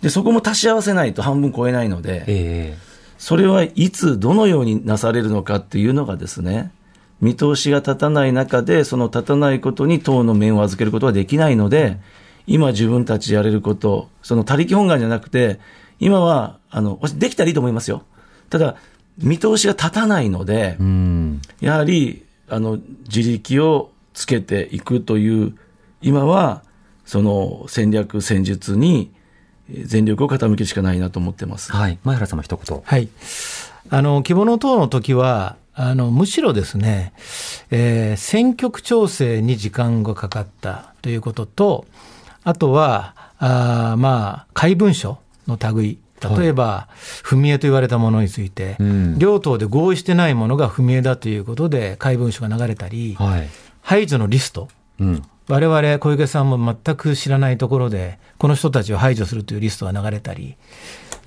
[0.00, 6.70] で、そこも足し合わせないと半分超えないので、えー、それはいつ、どのようになされるのかっていうのがですね、
[7.20, 11.98] 見通しが立たない中で、その立たないことに党の面を預けることはできないので、
[12.46, 15.60] 今自分たちやれること、その他力本願じゃなくて、
[16.00, 18.02] 今は、あの、できたらいいと思いますよ。
[18.50, 18.76] ただ、
[19.18, 20.76] 見通しが立たないので、
[21.60, 22.78] やはり、あの
[23.08, 25.54] 自力をつけていくという
[26.02, 26.62] 今は
[27.04, 29.12] その戦略戦術に
[29.68, 31.72] 全力を傾けるしかないなと思ってます。
[31.72, 32.82] はい、前原様一言。
[32.84, 33.08] はい。
[33.90, 37.12] あの希望の党の時はあのむしろですね、
[37.70, 41.86] えー、選挙区調整に時間がかかったということと、
[42.44, 45.98] あとはあまあ怪文書の類。
[46.38, 46.88] 例えば、
[47.22, 48.78] 踏み絵と言われたものについて、
[49.18, 53.14] 両党で合意してないものが踏み絵だということで、怪文書が流れたり、
[53.82, 54.68] 排除のリスト、
[55.48, 60.56] われわれ小池さんも全く知らないところで、この人たちを排除するというリストが流れたり、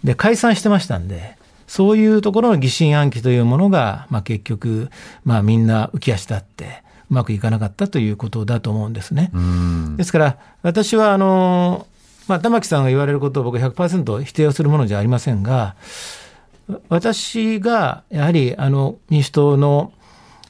[0.04, 4.90] で解散してましたんで、そういうところの疑心暗鬼というものが、まあ、結局、
[5.26, 9.32] まあ、みんな浮き足立って、うまくいかなかったということだと思うんですね。
[9.96, 11.88] ですから、私はあの
[12.28, 15.76] まあ、玉木さんが言われることを僕100%否定をするものじゃありませんが、
[16.90, 19.94] 私がやはりあの民主党の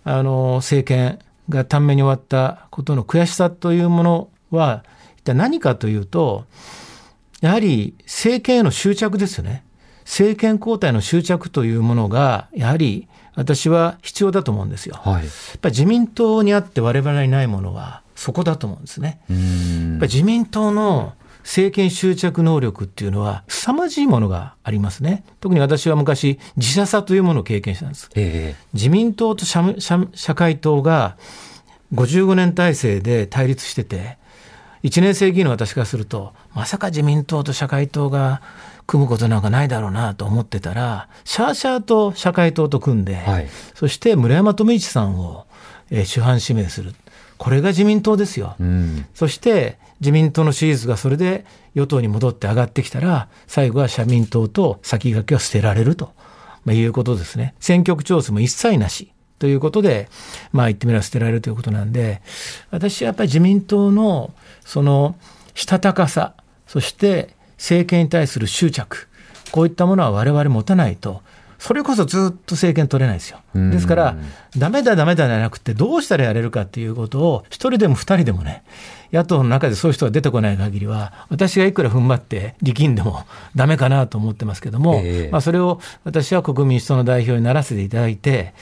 [0.04, 4.84] あの政権が短命に終わったことの悔しさというものは、
[5.17, 6.46] 一体何かというと、
[7.41, 9.63] やはり政権への執着ですよね。
[10.06, 14.95] 政権交代の執着というものが、やはり私は必要だと思うんですよ。
[15.00, 19.21] はい、やっぱり自民党にあって我々にないものはそこだと思うんですね。
[19.30, 25.23] やっぱり自民党の政権執着能力っていうのは凄まじいものがありますね。
[25.39, 28.10] 特に私は昔、自社差というものを経験したんです。
[28.15, 31.15] えー、自民党と社社会党が
[31.93, 34.17] 55年体制で対立してて、
[34.84, 38.41] 1年生議員の私からすると、まさか自民党と社会党が
[38.88, 45.45] 組むことなんかないだろうなと思ってたら、シャーシャーと社会党と組んで、はい、そして村山富一さんを、
[45.91, 46.95] えー、主犯指名する。
[47.38, 48.56] これが自民党ですよ。
[48.60, 49.06] うん。
[49.13, 51.45] そして自民党の支持率がそれで
[51.76, 56.13] 与党に戻って上がってきたら、最後は社民党と先駆けは捨てられると、
[56.65, 57.54] まあ、いうことですね。
[57.60, 59.12] 選挙区調整も一切なし。
[59.39, 60.10] ということで、
[60.52, 62.21] まあ言ってみれば捨てられるということなんで、
[62.71, 64.34] 私はやっぱり自民党の
[64.65, 65.15] その
[65.54, 66.34] したたかさ、
[66.65, 69.08] そして政権に対する執着、
[69.52, 71.22] こういったものは我々持たないと、
[71.60, 73.39] それこそずっと政権取れないですよ。
[73.56, 73.72] うん。
[73.72, 74.15] ですから、
[74.58, 78.63] ダメだダメだじゃなくて、どうしたらやれるかっていうことを、一人でも二人でもね、
[79.12, 85.32] 野党の中でそういう人が出てこない限りは、私がいくら踏ん張って力んでもダメかなと思ってますけども、ええ。
[85.32, 88.54] まあ、それを私は国民民主党の代表にならせていただいて、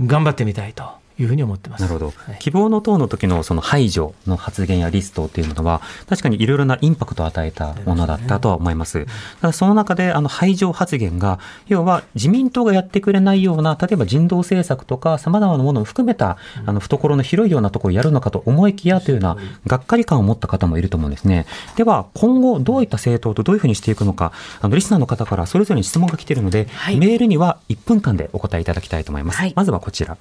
[0.00, 0.84] 頑張ってみたいと
[1.18, 1.82] いうふうに思ってます。
[1.82, 2.36] なるほどはい。
[2.38, 9.06] 希望の党の時のその排除の発言やリストっていうのは、確かにいろいろなインパクトを与えたものだったとは思います。
[9.40, 21.46] ただその中で、あの排除発言が、要は自民党がやってくれないような、例えば人道政策とか様々なものを含めた、あの懐の広いようなところをやるのかと思いきやというような、がっかり感を持った方もいると思うんですね。
[21.76, 29.38] では、今後どういった政党とどういうふうにしていくのか、あのリスナーの方からそれぞれに質問が来ているので、はいメールには1分間でお答えいただきたいと思います。
[29.38, 30.16] はいまずはこちら。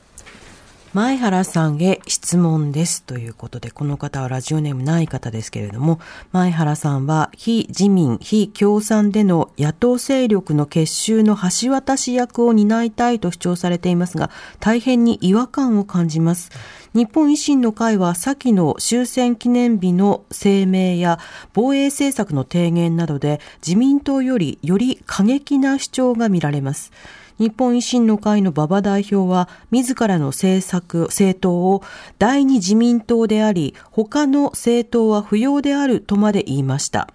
[0.93, 6.00] 前原さんへ質問ですということで、この方はラジオネームない方ですけれども、
[6.32, 16.52] 前原さんは非自民、非共産での野党勢力の結集の橋渡し役を担いたいと主張されていますが、大変に違和感を感じます。
[16.93, 21.19] 日本維新の会は先の終戦記念日の声明や
[21.54, 26.91] 防衛政策の提言などで自民党よりより過激な主張が見られます。
[27.39, 31.84] 日本維新の会の馬場代表は、自らの政策、政党を
[32.19, 37.10] 第二自民党であり、他の政党は不要であるとまで言いました。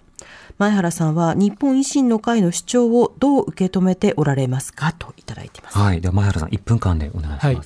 [0.57, 5.77] 前原さんは日本維新の会の主張をどう受け止めておられますかといただいています。
[5.77, 5.99] はい。
[5.99, 7.45] では、前原さん、1分間でお願いします。
[7.47, 7.61] はい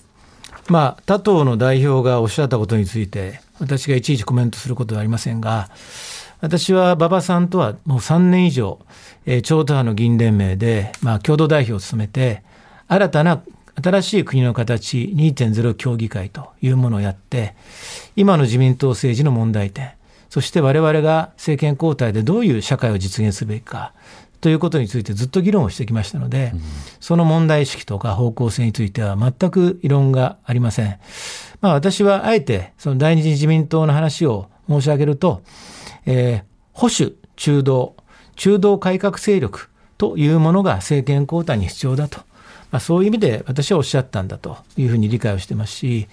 [0.69, 5.69] まあ、他党の代表がおっしゃったことについて、私がいちいちコメントすることはありませんが、
[6.39, 8.79] 私は馬場さんとはもう3年以上、
[9.25, 12.43] えー超党派の議員連盟で、まあ、共同代表を務めて、
[12.87, 13.41] 新たな
[13.83, 17.55] 新しい国の形2.0協議会というものをやって、
[18.15, 19.91] 今の自民党政治の問題点、
[20.29, 23.93] そして我々が政権交代でどういう社会を実現すべきか、
[24.41, 26.53] ということについてずっと議論をしてきましたので、
[26.99, 30.99] その問題意識とか方向性については全く異論がありません。
[31.61, 35.41] まあ私はあえてその第二次自民党の話を申し上げると、
[36.07, 37.95] えー保守、中道、
[38.35, 39.67] 中道改革勢力
[39.97, 42.19] というものが政権交代に必要だと。
[42.69, 46.07] まあ、そういう意味で私はおっしゃったんだというふうに理解をしてますし、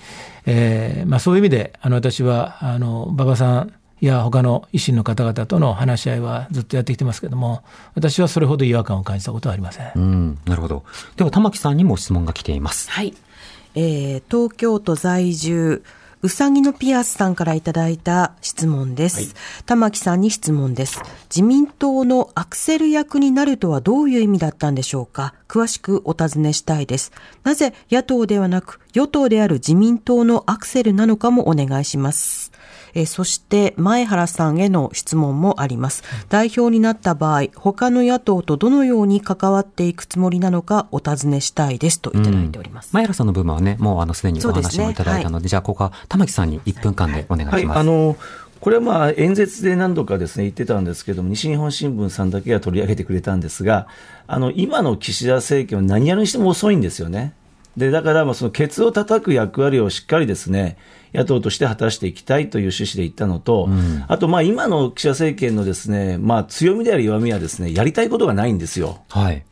[0.47, 7.63] えーまあ、そういう意味であの私はあの馬場さんや他の維新の方々との話し合いはずっとやってきてますけども、
[7.95, 9.93] 私はそれほど違和感を感じたことはありません。
[9.95, 10.85] うん、なるほど。
[11.17, 12.91] では、玉木さんにも質問が来ています。
[12.91, 13.15] はい。
[13.75, 15.83] えー東京都在住、
[16.25, 19.35] うさぎのピアスさんからいただいた質問です。
[19.67, 21.03] 玉木さんに質問です。
[21.29, 25.35] 自民党のアクセル役になるとはどういう意味だったんでしょうか？
[25.49, 27.13] 詳しくお尋ねしたいです。
[27.43, 32.53] なぜ野党ではなく与党である自民党のアクセルなのかもお願いします。
[32.95, 36.03] えーそして前原さんへの質問もあります。
[36.29, 42.91] 代表になった場合、他の野党とどのように関わっていくつもりなのかお尋ねしたいですといただいております。
[42.93, 47.67] 前原さんの部分はね、もうあのすでにお話もいただいたので、じゃあ、ここは玉木さんに1分間でお願いします。
[47.67, 48.17] はい、あの
[48.61, 53.89] これはまあ演説で何度かですね言ってたんですけども、西日本新聞さんだけが取り上げてくれたんですが、
[54.27, 57.35] あの今の岸田政権は何やるにしても遅いんですよね。
[57.77, 60.79] でだからまあそのケツを叩く役割をしっかりですね
[61.15, 63.69] 野党として果たしていきたいという趣旨で言ったのと、
[64.09, 69.03] あとまあ今の岸田政権のですね、まあ、強みであり弱みはですねやりたいことがないんですよ。
[69.09, 69.45] はい。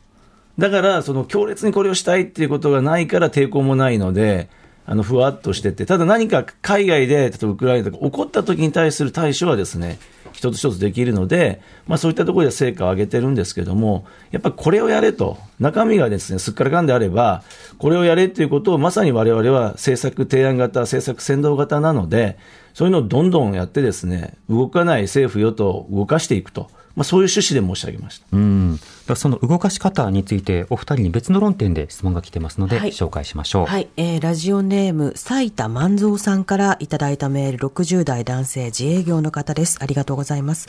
[0.59, 4.49] だから、その強烈にこれをしたいっていうことがないから抵抗もないので、
[4.85, 9.97] あのふわっとしてて、ただ何か海外で、例えばウクライナとか起こった時に対する対処はですね、
[10.43, 17.43] 一つ一つできるので、まあ、そういったところで成果を上げてるんですけども、やっぱりこれをやれと、中身がですね、すっからかんであれば、
[17.77, 22.37] これをやれっていうことをまさに我々は政策提案型、政策先導型なので、
[22.73, 28.25] そういうのをどんどんやってですね、動かない政府・与党を動かしていくと、まあ、そういう趣旨で申し上げました。
[28.31, 28.79] うん。
[29.15, 33.65] その動かし方について、お二人に別の論点で質問が来てますので、はい紹介しましょう。
[33.65, 39.79] はい、えーラジオネーム、斉田万蔵さんからいただいたメール、60代男性自営業の方です。
[39.81, 40.67] ありがとうございます。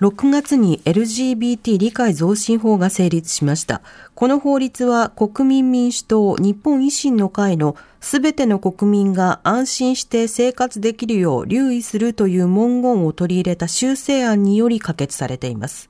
[0.00, 3.80] 6月に LGBT 理解増進法が成立しました。
[4.14, 15.88] この法律は国民民主党、日本維新の会のすべての国民が安心して生活できるよう留意するという文言を取り入れた修正案により可決されています。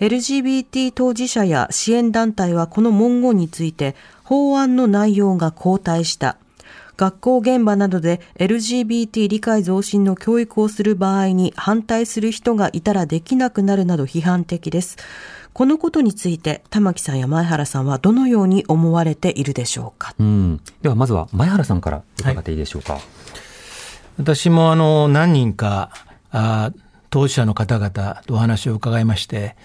[0.00, 6.36] LGBT 当事者や支援団体はこの文言について法案の内容が後退した。
[6.96, 14.96] 学校現場などで LGBT 理解増進の教育をする場合に反対する人がいたらできなくなるなど批判的です。
[15.52, 20.14] このことについて玉木さんや前原さんはどのように思われているでしょうか？
[20.18, 22.94] うん、ではまずは前原さんから伺っていいでしょうか。
[22.94, 23.02] はい、
[24.18, 25.90] 私もあの何人か
[26.30, 26.72] あ
[27.08, 29.56] 当事者の方々とお話を伺いまして、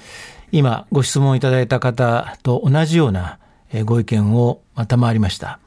[0.53, 3.39] 今ご質問いただいた方と同じような
[3.83, 5.59] ご意見を賜りました。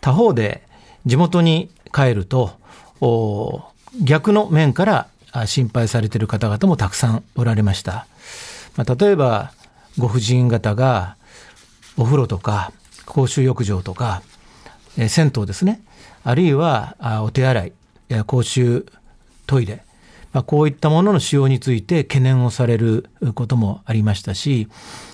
[0.00, 0.62] 他方で
[1.06, 2.52] 地元に帰ると
[4.02, 5.08] 逆の面から
[5.46, 8.06] 心配されている方々もたくさんおられました。
[8.76, 9.52] まあ、例えば
[9.98, 11.16] ご婦人方が
[11.96, 12.72] お風呂とか
[13.06, 14.22] 公衆浴場とか、
[14.96, 15.82] え銭湯ですね
[16.24, 17.72] あるいはあお手洗い
[18.26, 18.86] 公衆
[19.46, 19.84] トイレ
[20.32, 24.68] まあ、こういったものの使用について懸念をされることもありましたし、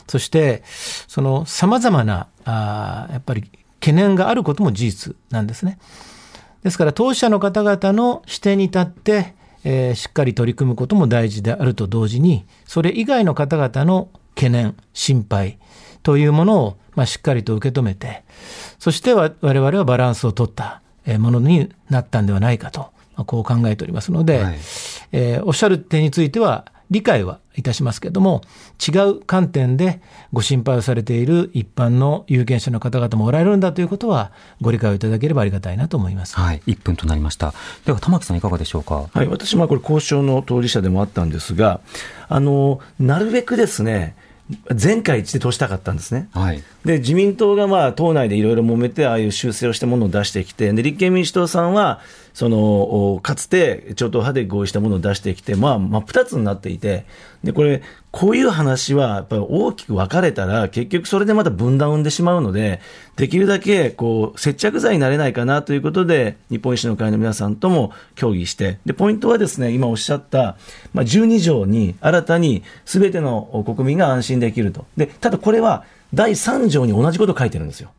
[0.08, 0.62] そして、
[1.08, 3.50] その様々な、あやっぱり
[3.86, 5.78] 懸念があることも事実なんですね。
[6.64, 15.58] ですから、当事者の方々の視点に立って、えー、しっかり取り組むことも大事であると同時に、それ以外の方々の懸念、心配
[16.02, 18.24] というものを、まあ、しっかりと受け止めて、
[18.80, 20.82] そして我々はバランスを取った
[21.20, 22.90] ものになったんではないかと
[23.24, 24.58] こう考えておりますので、はい、
[25.12, 28.42] えー、おっしゃる点については理解はいたしますけれども、
[28.86, 30.00] 違う観点で
[30.32, 36.36] ご心配をされている一般の有権者の方々もおられるんだということは、ご理解をいただければありがたいなと思います。
[36.36, 37.54] はい、1分となりました。
[37.84, 39.08] では、玉木さんいかがでしょうか？
[39.12, 41.80] はい、私もこれ交渉の当事者でもあったんですが、
[42.28, 44.16] あの、なるべくですね、
[44.72, 46.28] 全会一致で通したかったんですね。
[46.32, 52.00] はい、で自民党がまあ党内でいろいろ揉めて、ああいう修正をしたものを出してきて、で立憲民主党さんは、
[52.36, 57.06] そのかつて超党派で合意したものを出してきて、まあ、真っ二つになっていて、
[57.42, 62.82] でこれ、こういう話はやっぱり大きく分かれたら、結局それでまた分断を生んでしまうので、
[63.16, 70.58] できるだけこう接着剤になれないかなということで、日本維新の会の皆さんとも協議して、でポイントはですね、今おっしゃった、
[70.92, 74.84] まあ、12条に新たにすべての国民が安心できると。
[74.98, 77.92] でただこれは第3条に同じこと書いてるんですよ。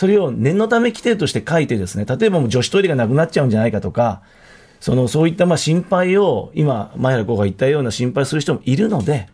[0.00, 4.22] それを念のため規定として書いてですね、例えばもう女子トイレがなくなっちゃうんじゃないかとか、
[4.80, 9.28] そのそういったまあ心配を、今、前原子が言ったような心配する人もいるので、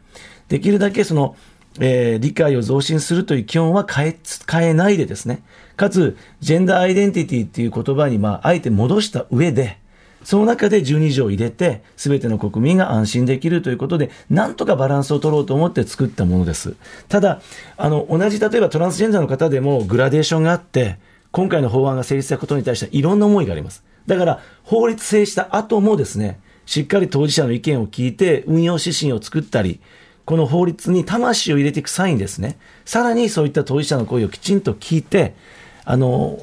[0.48, 1.36] できるだけその、
[1.78, 4.18] えー、理解を増進するという基本は変え
[4.50, 5.44] 変えないでですね、
[5.76, 9.78] かつ、ジェンダーアイデンティティっていう言葉に、まあ、あえて戻した上で、
[10.26, 16.74] その中で12条を入れて、すべての国民が安心できるということで、なんとかバランスを取ろうと思って作ったものです。
[17.08, 17.40] ただ、
[17.76, 20.98] あの、同じ例えばトランスジェンダーの方でもグラデーションがあって、
[21.30, 23.84] 今回の法案が成立したことに対していろんな思いがあります。
[24.08, 29.78] だから、法律制した後もですね、しっかり当事者の意見を聞いて、運用指針を作ったり、
[30.24, 35.36] この法律に魂を入れていく際にですね、さらにそういった当事者の声をきちんと聞いて、
[35.84, 36.40] あの、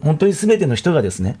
[0.00, 1.38] 本当にすべての人がですね、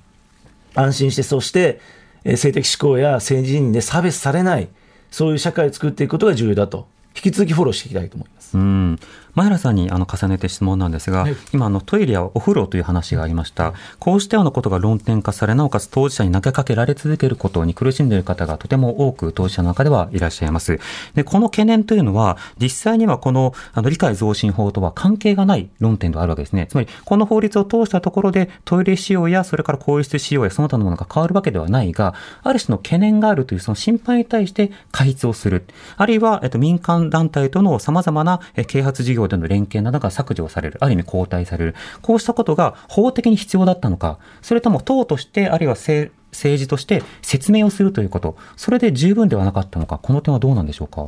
[0.76, 1.80] 安心して、そして、
[2.24, 4.68] 性的指向や政治人で差別されない、
[5.10, 8.56] そういう社会を作っていくことが重要だと、引き続きフォローしていきたいと思います。
[8.56, 8.98] うん
[9.36, 13.74] 前原さんにあの重ねて質問なんですが、はい、今あのトイレやお風呂という話がありました。
[13.98, 20.80] こうしたようなことが論点化され、なおかつ当事者に投げかけられ続けることに苦しんでいる方がとても多く当事者の中ではいらっしゃいます。
[21.14, 26.66] で、この懸念というのは、実際にはこのあの理解増進法とは関係がない論点であるわけですね。
[26.70, 35.66] つまり、この法律を通したところでトイレ使用やそれから更衣室使用やその他のものが変わるわけではないが、ある種の懸念があるというその心配に対して開発をする。
[35.98, 51.06] あるいは、えっと、民間団体との様々な啓発事業での連携などが削除される、ある意味交代される、こうしたことが法的に必要だったのか、それとも党として、あるいは政治として説明をするということ、それで十分ではなかったのか、この点はどうなんでしょうか？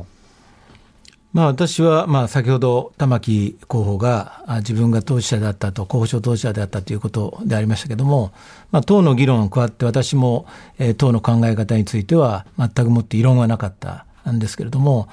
[1.31, 8.31] まあ、私は、まあ、先ほど玉木候補が自分が当事者であったと、候補者当事者であったということでありましたけれども、
[8.71, 10.47] まあ、党の議論を加わって、私も、
[10.79, 15.07] えー、党の考え方については、全くもって異論はなかったなんですけれども、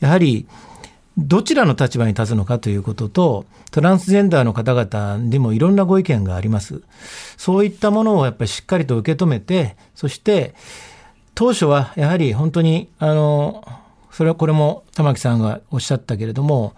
[0.00, 0.46] やはり、
[1.18, 6.82] どちらの立場に立つのかということと、トランスジェンダーの方々にもいろんなご意見があります。
[7.36, 10.54] そういったものをやっぱりしっかりと受け止めて、そして
[11.34, 13.64] 当初はやはり本当に、あの、
[14.10, 16.74] それはこれも玉木さんがおっしゃったけれども、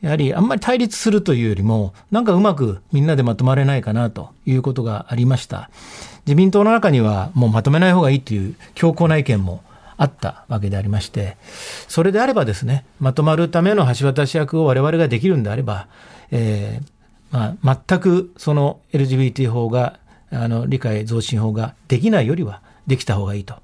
[0.00, 5.70] やはりあんまり対立するというよりも、なんかうまくみんなでまとまれないかなということがありました。
[6.26, 9.62] 自民党の中にはもうまとめない方がいいという強硬な意見も
[9.96, 11.36] あったわけでありまして、
[11.88, 15.88] それであればですね、まとまるための橋渡し役を我々ができるんであれば、
[16.30, 16.94] えー、
[17.30, 19.98] まあ、全くその LGBT 法が、
[20.30, 23.54] あの理解増進法ができないよりはできた方がいいと。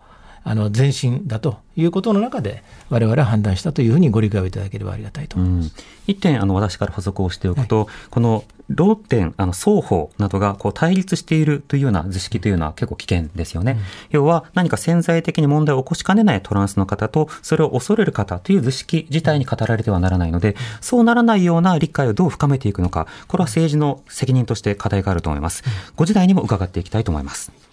[0.42, 5.66] あの前進だということの中で、我々は判断したというふうにご理解をいただければありがたいと思います。
[5.66, 5.72] うん、
[6.06, 13.72] 一点、あの、私から補足をしておくと、はい、この論点、あの、双方などがこう対立しているというような図式というのは結構危険ですよね。
[13.72, 13.78] うん、
[14.10, 25.62] 要は何か潜在的に問題を起こしかねないトランスの方と、それを恐れる方という図式自体に語られてはならないので、そうならないような理解をどう深めていくのか、これは政治の責任として課題があると思います。
[25.96, 27.69] ご時代にも伺っていきたいと思います。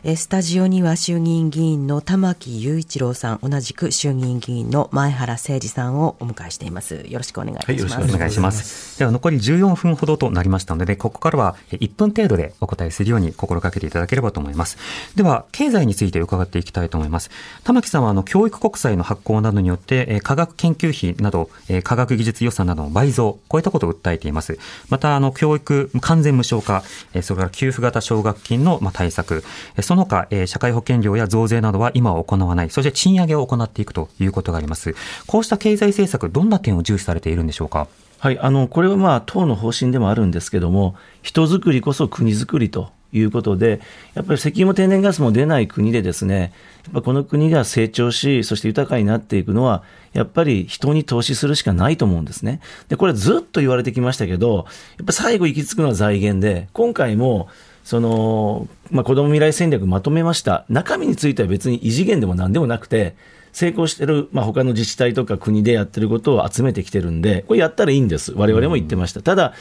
[0.03, 7.05] スタジオには衆議院議員の玉木雄一郎さん、同じく衆議院議員の前原誠司さんをお迎えしています。
[7.07, 7.95] よろしくお願いします。
[7.99, 8.97] はい、お願いします。
[8.97, 14.79] では残り14分ほどとなりましたので、ここからは1分程度でお答えするように心がけていただければと思います。
[15.15, 17.29] では、経済について伺っていきたいと思います。
[17.63, 21.51] 玉木さんはあの教育国債の発行などによって、科学研究費など、
[21.83, 24.57] 科学技術予算などの倍増、こういったことを訴えています。
[24.89, 26.83] また、あの教育完全無償化、
[27.21, 29.43] それから給付型奨学金の対策、
[29.91, 34.95] その他え、社会保険料や増税などは今は行わない、そして賃上げを行っていくということがあります。
[35.27, 37.89] こうした経済政策、どんな点を重視されているんでしょうか？
[38.17, 43.81] はい、あのこれはまあ党の方針でもあるんですけども、人づくりこそ国づくりということで、
[44.13, 46.53] やっぱり石油も天然ガスも出ない国でですね、
[46.85, 49.83] やっぱこの国が成長し、そして豊かになっていくのは、
[50.13, 52.61] やっぱり人に投資するしかないと思うんですね。
[52.87, 54.67] で、これずっと言われてきましたけど、
[54.99, 57.49] やっぱ最後行き着くのは財源で、今回も
[57.91, 60.63] その、まあ、子ども未来戦略まとめました。
[60.69, 63.17] 中身については別に異次元でもなんでもなくて、
[63.51, 68.31] 成功してる、まあ、他の自治体とか国でやってることを集めてきてるんで、これやったらいいんです。
[68.31, 69.21] 我々も言ってました。
[69.21, 69.53] ただ、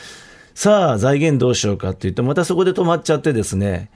[0.55, 3.91] さあ、財源どうしようかって言って、またそこで止まっちゃってですね、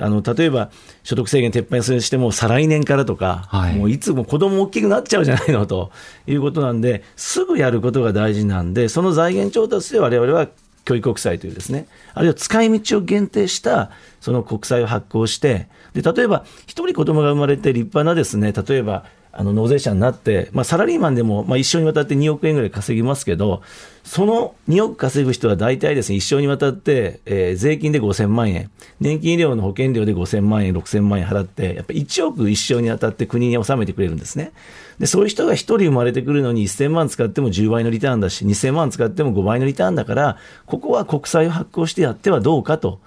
[0.00, 0.70] あの例えば
[1.02, 5.90] 所得制限撤廃するにしても、再来年からとか、はい、もういつも子供大きくなっちゃうじゃないのと
[6.26, 10.48] いうことなんで、すぐやることが大事なんで、その財源調達でわれわれは
[10.84, 19.04] 教育国債というですね、あるいは使い道を限定したその国債を発行して、で例えば、一人子供が生まれて立派なですね、例えば、
[19.36, 23.62] あの納税者になって、まあ、サラリーマンでも、まあ、一生にわたって2億円ぐらい稼ぎますけど、
[24.04, 28.70] その2億稼ぐ人は大体ですね、一生にわたって、えー、税金で5000万円、
[29.00, 34.52] 年金医療の保険料で5000万円、6000万円払って、やっぱ1億一生にわたって国に納めてくれるんですね。
[34.98, 43.00] で、そういう人が1人生まれてくるのに1000万使っても10倍のリターンだし、2000万使っても5倍のリターンだから、ここは国債を発行してやってはどうかと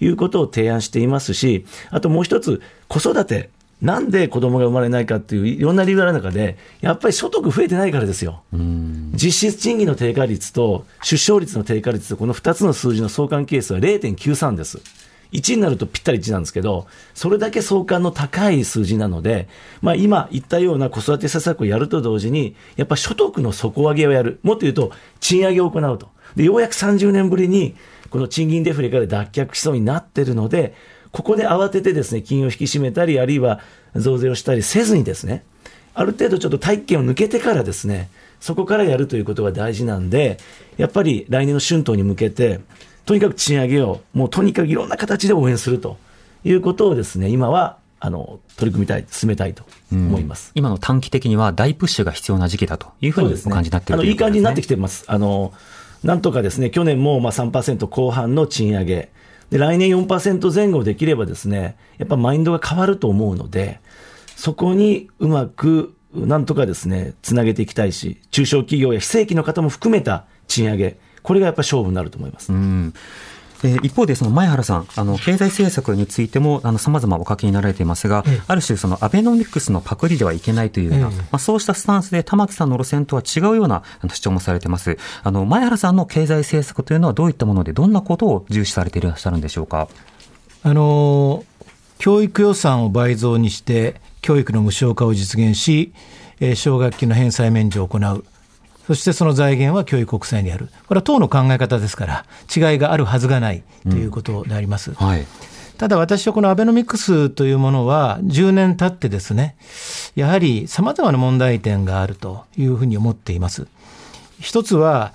[0.00, 3.50] いうことを提案していますし、あともう一つ、子育て。
[3.84, 8.42] なんで子供が生まれないかっていういろんな理由がある中で、やっぱり所得増えてないからですよ。
[9.12, 14.80] 実質賃金の低下率と出生率の低下率とこの2つの数字の相関係数は0.93です。
[15.32, 19.48] 1になるとぴったり1なんですけど、それだけ相関の高い数字なので、
[19.82, 24.40] まあ、今言ったような子育て施策をやると同時に、やっぱ所得の底上げをやる。
[24.42, 26.08] もっと言うと、賃上げを行うと。
[26.36, 27.74] で、ようやく30年ぶりに、
[28.08, 30.74] この賃金デフレから脱却しそうになってるので、
[31.14, 33.60] ここで慌ててですね、金を引き締めたり、あるいは
[33.94, 35.44] 増税をしたりせずにですね、
[35.94, 38.10] ある程度ちょっと大気圏を抜けてからですね、
[38.40, 40.38] そこからやるということが大事なんで、
[40.76, 42.58] やっぱり来年の春闘に向けて、
[43.06, 45.98] とにかく賃上げを、もうとにかくいろんな形で応援すると
[46.42, 49.62] いうことをですね、今はあの取り組みたい、進めたいと
[49.92, 55.04] 思います、うん、今の短期的には大プッシュが必要な時期だというふうにお感じになっている、ね、いい感じになってきてます。
[55.06, 55.52] あの
[56.02, 59.10] なんとかですね、去年もまあ3%後半の賃上げ、
[59.50, 63.80] で来年4%前後できればですね、やっぱマインドが変わると思うので、
[64.36, 72.52] そこにうまくなんとかですね、つなげていきたいし、中小企業や非正規の方も含めた賃上げ、これがやっぱ勝負になると思います。
[72.52, 72.94] うん
[73.64, 84.98] えー、一方で、その前原さん、あの経済政策についてもさまざまお書きになられていますが、ある種、そのアベノミクスのパクリではいけないというような、まあ、そうしたスタンスで玉木さんの路線とは違うような主張もされています。
[85.22, 89.88] あの前原さんの経済政策というのはどういったもので、どんなことを重視されていらっしゃるんでしょうか？
[90.62, 91.44] あの
[91.98, 95.92] 教育予算を倍増にして、教育の無償化を実現し、
[96.54, 98.24] 奨学金の返済免除を行う。
[98.86, 100.68] そしてその財源は教育国債にある。
[100.86, 104.90] これは党の考え方ですから、違いがあるはずがないということであります。
[104.90, 105.26] うんはい、
[105.78, 109.56] ただ私はこのアベノミクスというものは、10年経ってですね、
[110.14, 113.66] やはり様々な問題点があるというふうに思っています。
[114.38, 115.12] 一つは、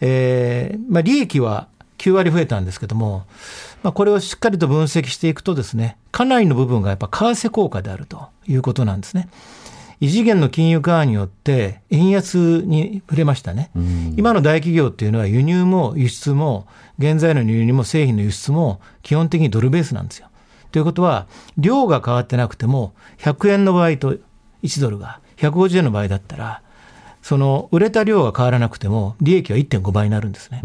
[0.00, 1.68] えーまあ、利益は
[1.98, 3.26] 9割増えたんですけども、
[3.82, 9.28] まあ、これをしっかりと分析していくとですね、かなりの部分がやっぱ為替効果であるということなんですね。
[10.00, 13.70] 異次元の金融緩和によって円安に触れましたね。
[14.16, 16.66] 今の大企業っていうのは輸入も輸出も
[16.98, 20.28] 原材料の輸入も製品の輸出も基本的にドルベースなんですよ。
[20.72, 21.26] ということは、
[21.58, 24.16] 量が変わってなくても、100円の場合と
[24.62, 26.62] 1ドルが150円の場合だったら、
[27.22, 30.60] その売れた量が変わらなくても、利益は1.5倍になるんですね。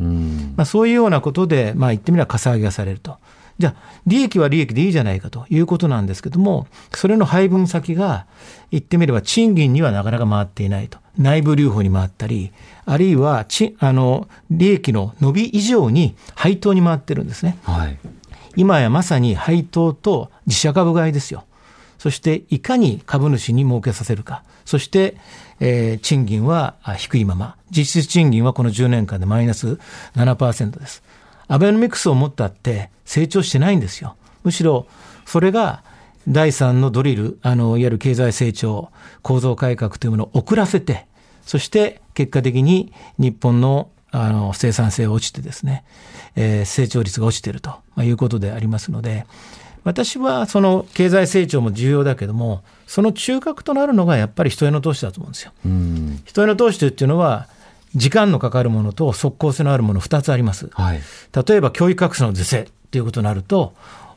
[0.56, 3.18] まあ、そういうようなことで、まあ、言ってみればかさ上げがされると。
[3.58, 8.26] じゃあ、利益は利益でいいじゃないかということなんですけども、それの配分先が、
[8.72, 10.98] 言ってみれば賃金にはなかなか回っていないと。
[11.18, 12.52] 内部留保に回ったり、
[12.86, 17.58] あるいはちあの利益の伸び以上に配当に回ってるんですね。
[17.64, 17.98] はい、
[18.56, 21.46] 今やまさに配当と自社株買いですよ。
[21.98, 24.44] そしていかに株主に儲けさせるか。
[24.66, 25.16] そして、
[25.60, 27.56] えー、賃金は低いまま。
[27.72, 29.80] 実質賃金はこの10年間でマイナス
[30.16, 31.02] 7%です。
[31.48, 34.16] アベノミクスを持ったって成長してないんですよ。
[34.44, 34.88] むしろ
[35.26, 35.84] それが
[36.28, 38.90] 第3のドリル、あの、いわゆる経済成長、
[39.22, 41.06] 構造改革というものを遅らせて、
[41.46, 45.84] そして結果的に日本のあの生産性が落ちてですね、
[46.38, 49.26] えー、成長率が落ちているということでありますので、
[49.84, 55.52] 私はその経済成長も重要だけども、その中核となるのがやっぱり人への投資だと思うんですよ。
[56.26, 57.50] 人への投資というのは、
[57.96, 60.70] 時間のかかるものと即効性のあるもの2つあります。
[60.74, 61.02] はい、
[61.48, 63.74] 例えば教育格差の是正ということになると、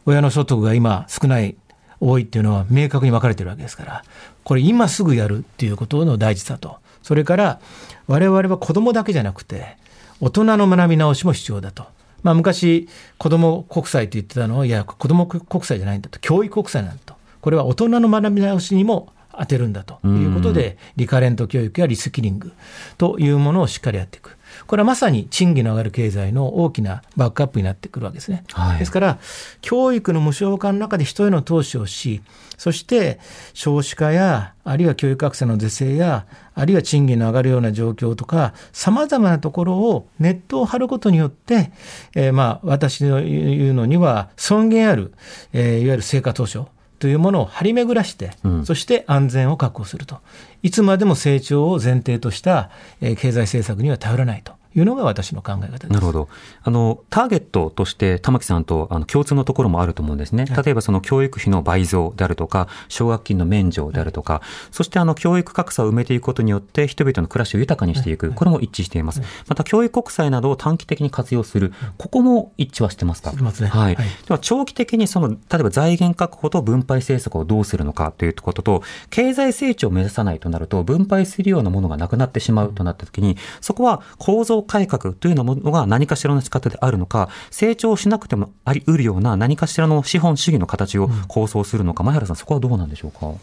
[0.06, 1.56] 親の所得が今少ない、
[2.00, 4.04] 多いっていうのは明確に分かれてるわけですから、
[4.44, 7.60] これ今すぐやるっていうことの大事さと、それから
[8.06, 9.76] 我々は子供だけじゃなくて、
[10.20, 11.86] 大人の学び直しも必要だと。
[12.22, 22.52] まあ、昔、子ども国債と言ってたのは、いや、子ども国債じゃないんだと、教育国債なんだと、これは大人の学び直しにも当てるんだということで、リカレント教育やリスキリング
[22.96, 24.36] というものをしっかりやっていく。
[24.66, 28.44] これはまさに賃金の上がる経済の大きなバックアップになってくるわけですね。
[28.52, 29.18] はい、ですから、
[29.60, 32.22] 教育の無償化の中で人への投資をし、
[32.56, 33.20] そして
[33.54, 41.70] 少子化や、あるいは教育格差の是正や、あるいは賃金の上がるような状況とか、さまざまなところをネットを張ることによって、
[42.14, 45.12] えー、まあ私の言うのには、尊厳ある、
[45.52, 46.58] えー、いわゆる成果投資
[46.98, 50.18] というものを張り巡らして、うん、そして安全を確保すると。
[50.62, 52.70] いつまでも成長を前提とした、
[53.00, 54.57] えー、経済政策には頼らないと。
[54.74, 55.92] いうのが私の考え方です。
[55.92, 56.28] なるほど。
[56.62, 60.44] あの、ターゲットとして玉木さんとあの共通のところもあると思うんですね。
[60.44, 69.22] 例えばその教育費の倍増であるとか、奨学金の免除であるとか、はい、そしてあの教育格差を埋めていくことによって人々の暮らしを豊かにしていく、これも一致しています。
[69.46, 73.32] また教育国債などを短期的に活用する、ここも一致はしてますか？
[73.32, 73.68] ますね。
[73.68, 73.96] はい。
[73.96, 93.34] では長期的にその、例えば財源確保と分配政策をどうするのかということと、経済成長を目指さないとなると、分配するようなものがなくなってしまうとなったときに、そこは構造改革というのものが何かしらの仕方であるのか、成長しなくてもあり得るような何かしらの資本主義の形を構想するのか、前原さん、そこはどうなんでしょうか？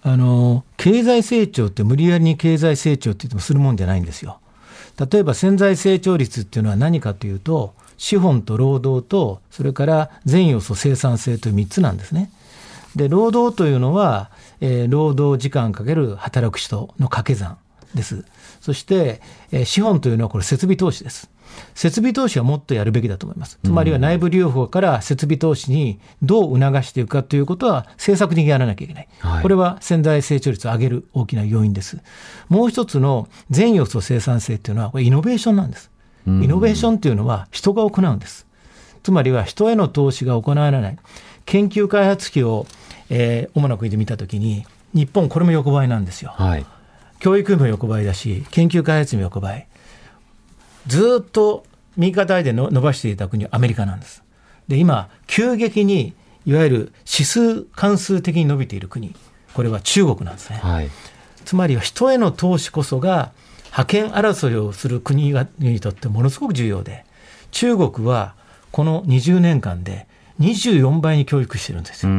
[0.00, 4.38] あの経済成長って無理やりに経済成長って言ってもするもんじゃないんですよ。
[5.10, 12.30] 例えば潜在成長率っていうのは何かというと資本と労働とそれから全要素生産性という3つなんですね。
[12.94, 14.30] で労働というのは、
[14.60, 17.58] えー、労働時間かける働く人の掛け算
[17.94, 18.24] です。
[18.68, 21.30] そして、えー、資本というのはこれ設備投資です。
[21.74, 23.58] 設備投資はもっとやるべきだと思います。
[23.64, 29.08] つまりは内部留保から設備投資にどう促していくかということは政策的にやらなきゃいけない。
[29.20, 31.98] はい、これは潜在成長率を上げる大きな要因です。
[32.50, 35.90] もう一つの全要素生産性というのはこれイノベーションなんです。
[36.26, 38.46] イノベーションというのは人が行うんです。
[39.02, 40.98] つまりは人への投資が行われない。
[41.46, 42.66] 研究開発費を、
[43.08, 46.34] えー、主な国で見たときに日本これも横ばいなんですよ。
[46.36, 46.66] はい
[47.18, 49.66] 教育費も横ばいだし、研究開発も横ばい。
[50.86, 51.64] ずっと
[51.96, 54.22] 右肩で伸ばしていた国はアメリカなんです。
[54.68, 56.14] で、今、急激に
[56.46, 59.14] いわゆる指数関数的に伸びている国、
[59.54, 60.60] これは中国なんですね。
[60.62, 60.90] はい、
[61.44, 63.32] つまりは人への投資こそが、
[63.70, 67.04] 覇権争いをする国にとってものすごく重要で、
[67.50, 68.34] 中国は
[68.70, 70.06] この20年間で
[70.40, 72.12] 24倍に教育してるんですよ。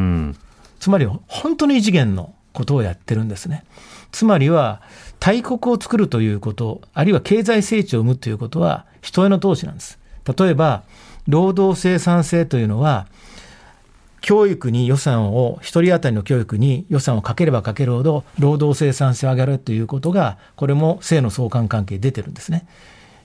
[0.80, 3.64] つまり本当に異次元のことをやってるんですね。
[4.12, 4.82] つまりは
[5.20, 10.00] 大国を作るということ、あるいは経済成長を生むということは人への投資なんです。
[10.38, 10.84] 例えば、
[11.28, 13.08] 労働生産性というのは、
[14.22, 22.66] 教育に予算を、1人当たりの教育に予算をかければかけるほど、労働生産性を上げるということが、これも性の相関関係出てるんですね。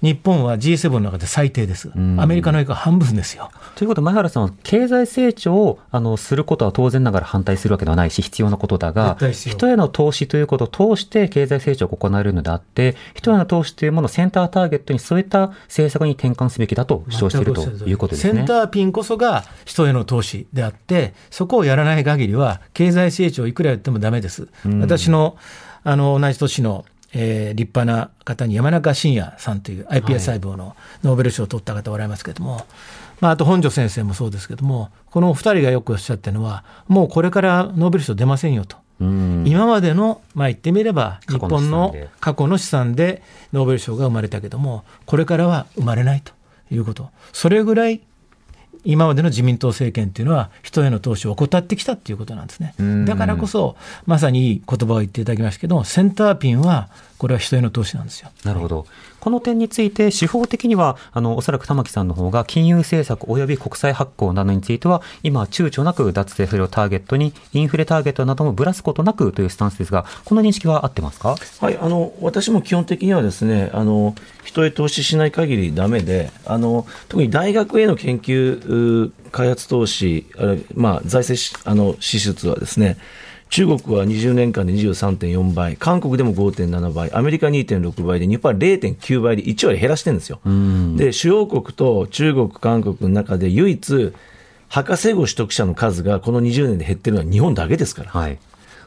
[0.05, 1.91] 日本は G7 の中で最低です。
[2.19, 3.51] アメリカの影響半分ですよ。
[3.75, 18.35] ということで、前原さんは経済成長をあのすることは当然ながら反対するわけではないし、必要なことだが、人への投資ということを通して経済成長が行われるのであって、人への投資というものをセンターターゲットにそういった政策に転換すべきだと主張しているということですね。
[18.35, 24.49] センターピンこそが人への投資であって、そこをやらない限りは、経済成長いくらやってもだめです。
[24.81, 25.39] 私の
[25.87, 32.65] あの同じ年のえー、立派な方に山中伸也さんという iPS 細胞のノーベル賞を取った方おられますけれども、はい、
[33.21, 38.77] まあ、あと本庄先生もそうですけれども、このお二人がよくおっしゃってるのは、もうこれからノーベル賞出ませんよと。
[39.01, 46.33] 今までの、まあ、言ってみれば、日本の過去の資産でノーベル賞が生まれたけども、これからは生まれないと
[46.71, 48.01] いうこと、それぐらい
[48.85, 52.75] 今までの自民党政権っていうのは、人への投資を怠ってきたっていうことなんですね。
[53.07, 53.77] だからこそ、
[54.07, 58.31] まさにいい言葉を言っていただきましたけど、センターピンは、これは人への投資なんですよ。
[58.45, 58.87] なるほど。
[59.25, 71.37] この点について、司法的には、あの、おそらく玉木さんの方が、金融政策及び国債発行などについては、今、躊躇なく脱税フレをターゲットに、インフレターゲットなどもぶらすことなくというスタンスですが、この認識は合ってますか？
[71.61, 74.15] はい、あの、私も基本的にはですね、あの、
[74.45, 80.27] 人へ投資しない限りダメで、あの、特に大学への研究、開発投資、
[80.75, 82.99] まあ、財政あの支出はですね、
[83.51, 90.41] 中国は20年間で23.4倍、韓国でも5.7倍、アメリカ2.6倍で、日本は0.9倍で1割減らしてるんですよ。
[90.97, 94.13] で、主要国と中国、韓国の中で唯一、
[94.69, 98.11] 博士号取得者の数がこの20年で減ってるのは日本だけですから。
[98.11, 98.39] はい、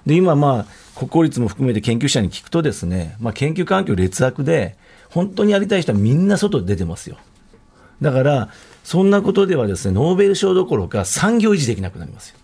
[0.05, 0.66] で、今、まあ、
[0.97, 4.76] 国公立も含めて研究者に聞くとですね、まあ、研究環境劣悪で、
[5.10, 7.18] 本当にやりたい人はみんな外出てますよ。
[8.01, 8.49] だから、
[8.84, 12.37] そんなことではですね、ノーベル賞どころか産業維持できなくなりますよ。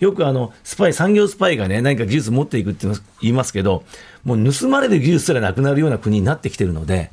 [0.00, 2.86] よくあの、スパイ、産業スパイがね、何か技術持っていくって
[3.20, 3.84] 言いますけど、
[4.24, 7.10] もう盗まれる技術すらなくなるような国になってきてるので、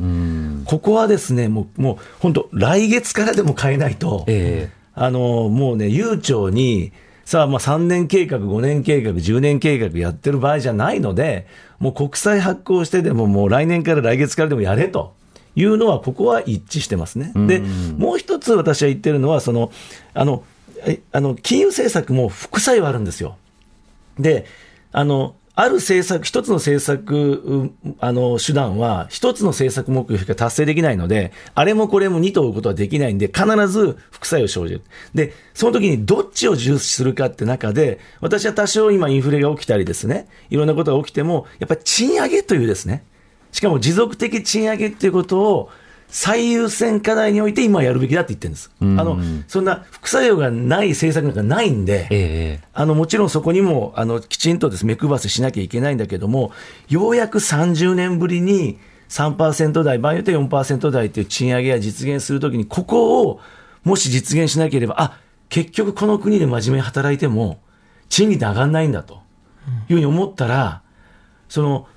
[0.66, 6.92] ここはですね、もう、もう本当、来月からでも変えないと、えー、あの、もうね、悠長に、
[7.26, 11.48] さあ、まあ3年計画、5年計画、10年計画やってる場合じゃないので、
[11.80, 15.14] もう国債発行してでも、もう来年から来月からでもやれと。
[15.58, 17.32] いうのは、ここは一致してますね。
[17.48, 17.62] で、
[17.98, 19.72] もう一つ私は言ってるのは、その、
[20.14, 20.44] あの、
[21.12, 23.38] あの金融政策も副作用あるんですよ。
[24.20, 24.46] で、
[24.92, 34.82] あの、ある政策、一つの政策、あの、手段は、一つの政策目標しか達成できないので、あれもこれも二と追うことはできないんで、必ず副作用生じる。
[35.14, 43.06] で、その時にどっちを重視するかって中で、私は多少今インフレが起きたりですね、いろんなことが起きても、やっぱり賃上げというですね、
[43.54, 45.70] しかも持続的賃上げっていうことを、
[46.08, 48.72] 最優先課題において今やるべきだって言ってるんです。
[48.80, 56.52] あの、そんな副作用がない政策なんかないんで、えー、あの、もちろんそこにも、あの、きちんとです目配せしなきゃいけないんだけども、
[56.88, 58.78] ようやく30年ぶりに
[59.10, 63.40] 3%台、場合によって4%台という賃上げが実現するときに、ここを
[63.84, 67.60] もし実現しなければ、あ、結局この国で真面目に働いても、
[68.10, 69.22] 賃金って上がんないんだと
[69.90, 70.82] いうふうに思ったら、
[71.50, 71.88] その、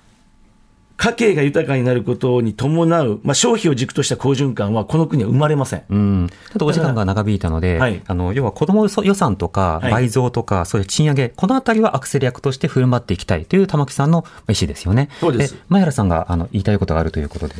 [0.98, 5.84] 家計が豊かになることに伴う、まあ、消費を軸とした好循環は、この国は生まれません。
[5.88, 6.28] うん。
[6.28, 15.08] ちょっとお時間が長引いたので、はい、あの、要は子ども予算とか倍増とか、はい、そういう賃上げ、このあたりはアクセル役として振る舞っていきたいという玉木さんの意思ですよね。
[15.20, 15.56] そうです。
[15.68, 17.54] 前原さんがあの言いたいことがあるということで。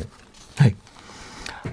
[0.57, 0.75] はい。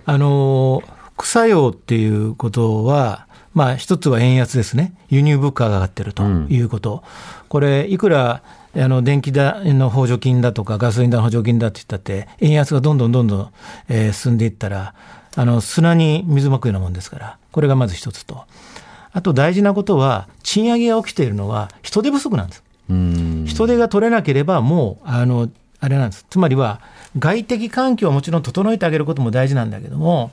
[0.05, 0.85] あの、
[1.17, 4.95] 副作用っていうことは、まあ、一つは円安ですね。
[5.09, 6.93] 輸入物価が上がってるということ。
[6.93, 7.01] うん、
[7.49, 8.43] これ、いくら
[8.79, 13.53] あの電気代の補助金だとか、ガソリン代の補助金だって言ったって、円安がどんどんどんどん、
[13.89, 14.95] えー、進んでいったら、
[15.35, 18.45] あの砂に水まくようなもんですから、これがまず一つと。
[19.13, 22.63] あと大事なことは、賃上げが起きているのは人手不足なんです。
[23.47, 25.49] 人手が取れなければ、もう、あの、
[25.81, 26.27] あれなんです。
[26.29, 26.81] つまりは、
[27.19, 30.33] 外的環境をもちろん整えてあげることも大事なんだけども、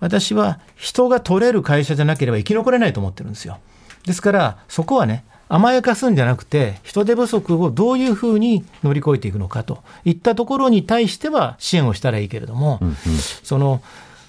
[0.00, 3.58] 私は人が取れる会社じゃなければ生き残れないと思ってるんですよ。
[4.06, 12.96] ですから、そこはね、甘やかすんじゃなくて、人手不足をどういうふうに乗り越えていくのかといったところに対しては支援をしたらいいけれども、うんうん、
[13.42, 13.82] その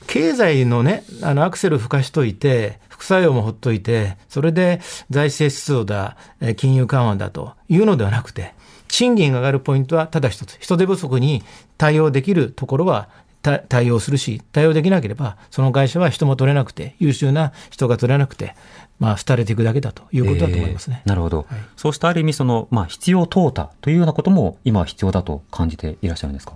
[0.06, 6.18] 経済のね、あのアクセル吹かしといて、副作用もほっといて、それで財政出動だ、
[6.58, 8.54] 金融緩和だというのではなくて、
[8.90, 11.42] 賃金が上がるポイントはただ一つ、人手不足に
[11.78, 13.08] 対応できるところは
[13.44, 18.56] 対応するし、対応できなければ、その会社は人も取れなくて、優秀な人が取れなくて、
[19.00, 21.02] まあ、廃れていくだけだということだと思いますね。
[21.04, 21.40] えー、なるほど。
[21.40, 26.54] はい、そうしたある意味、その、まあ、必要淘汰というようなことも、今は必要だと感じていらっしゃるんですか？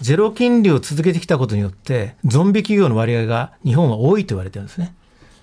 [0.00, 4.94] ゼロ金利を続けてきたことによって、ゾンビ企業の割合が日本は多いと言われてるんですね。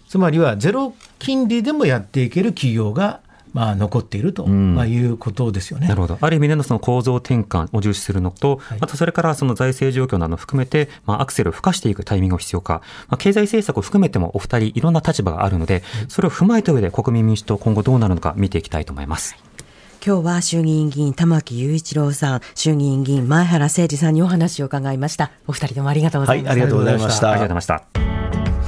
[0.08, 3.22] つまりは、ゼロ金利でもやっていける企業が
[3.54, 5.88] まあ、残っていると、まあ、いうことですよね。
[5.88, 6.18] なるほど。
[6.20, 19.36] ある意味でのその構造転換を重視するのと、はい、またそれからその財政状況などを含めて、まあ、アクセルを吹かしていくタイミングが必要か、まあ、経済政策を含めてもお二人いろんな立場があるので、それを踏まえた上で国民民主党今後どうなるのか見ていきたいと思います。
[20.06, 25.32] 今日は衆議院議員玉木雄一郎さん、衆議院議員前原誠二さんにお話を伺いました。
[25.48, 26.52] お二人ともありがとうございました。
[26.52, 27.32] はい、ありがとうございました。
[27.32, 28.37] ありがとうございました。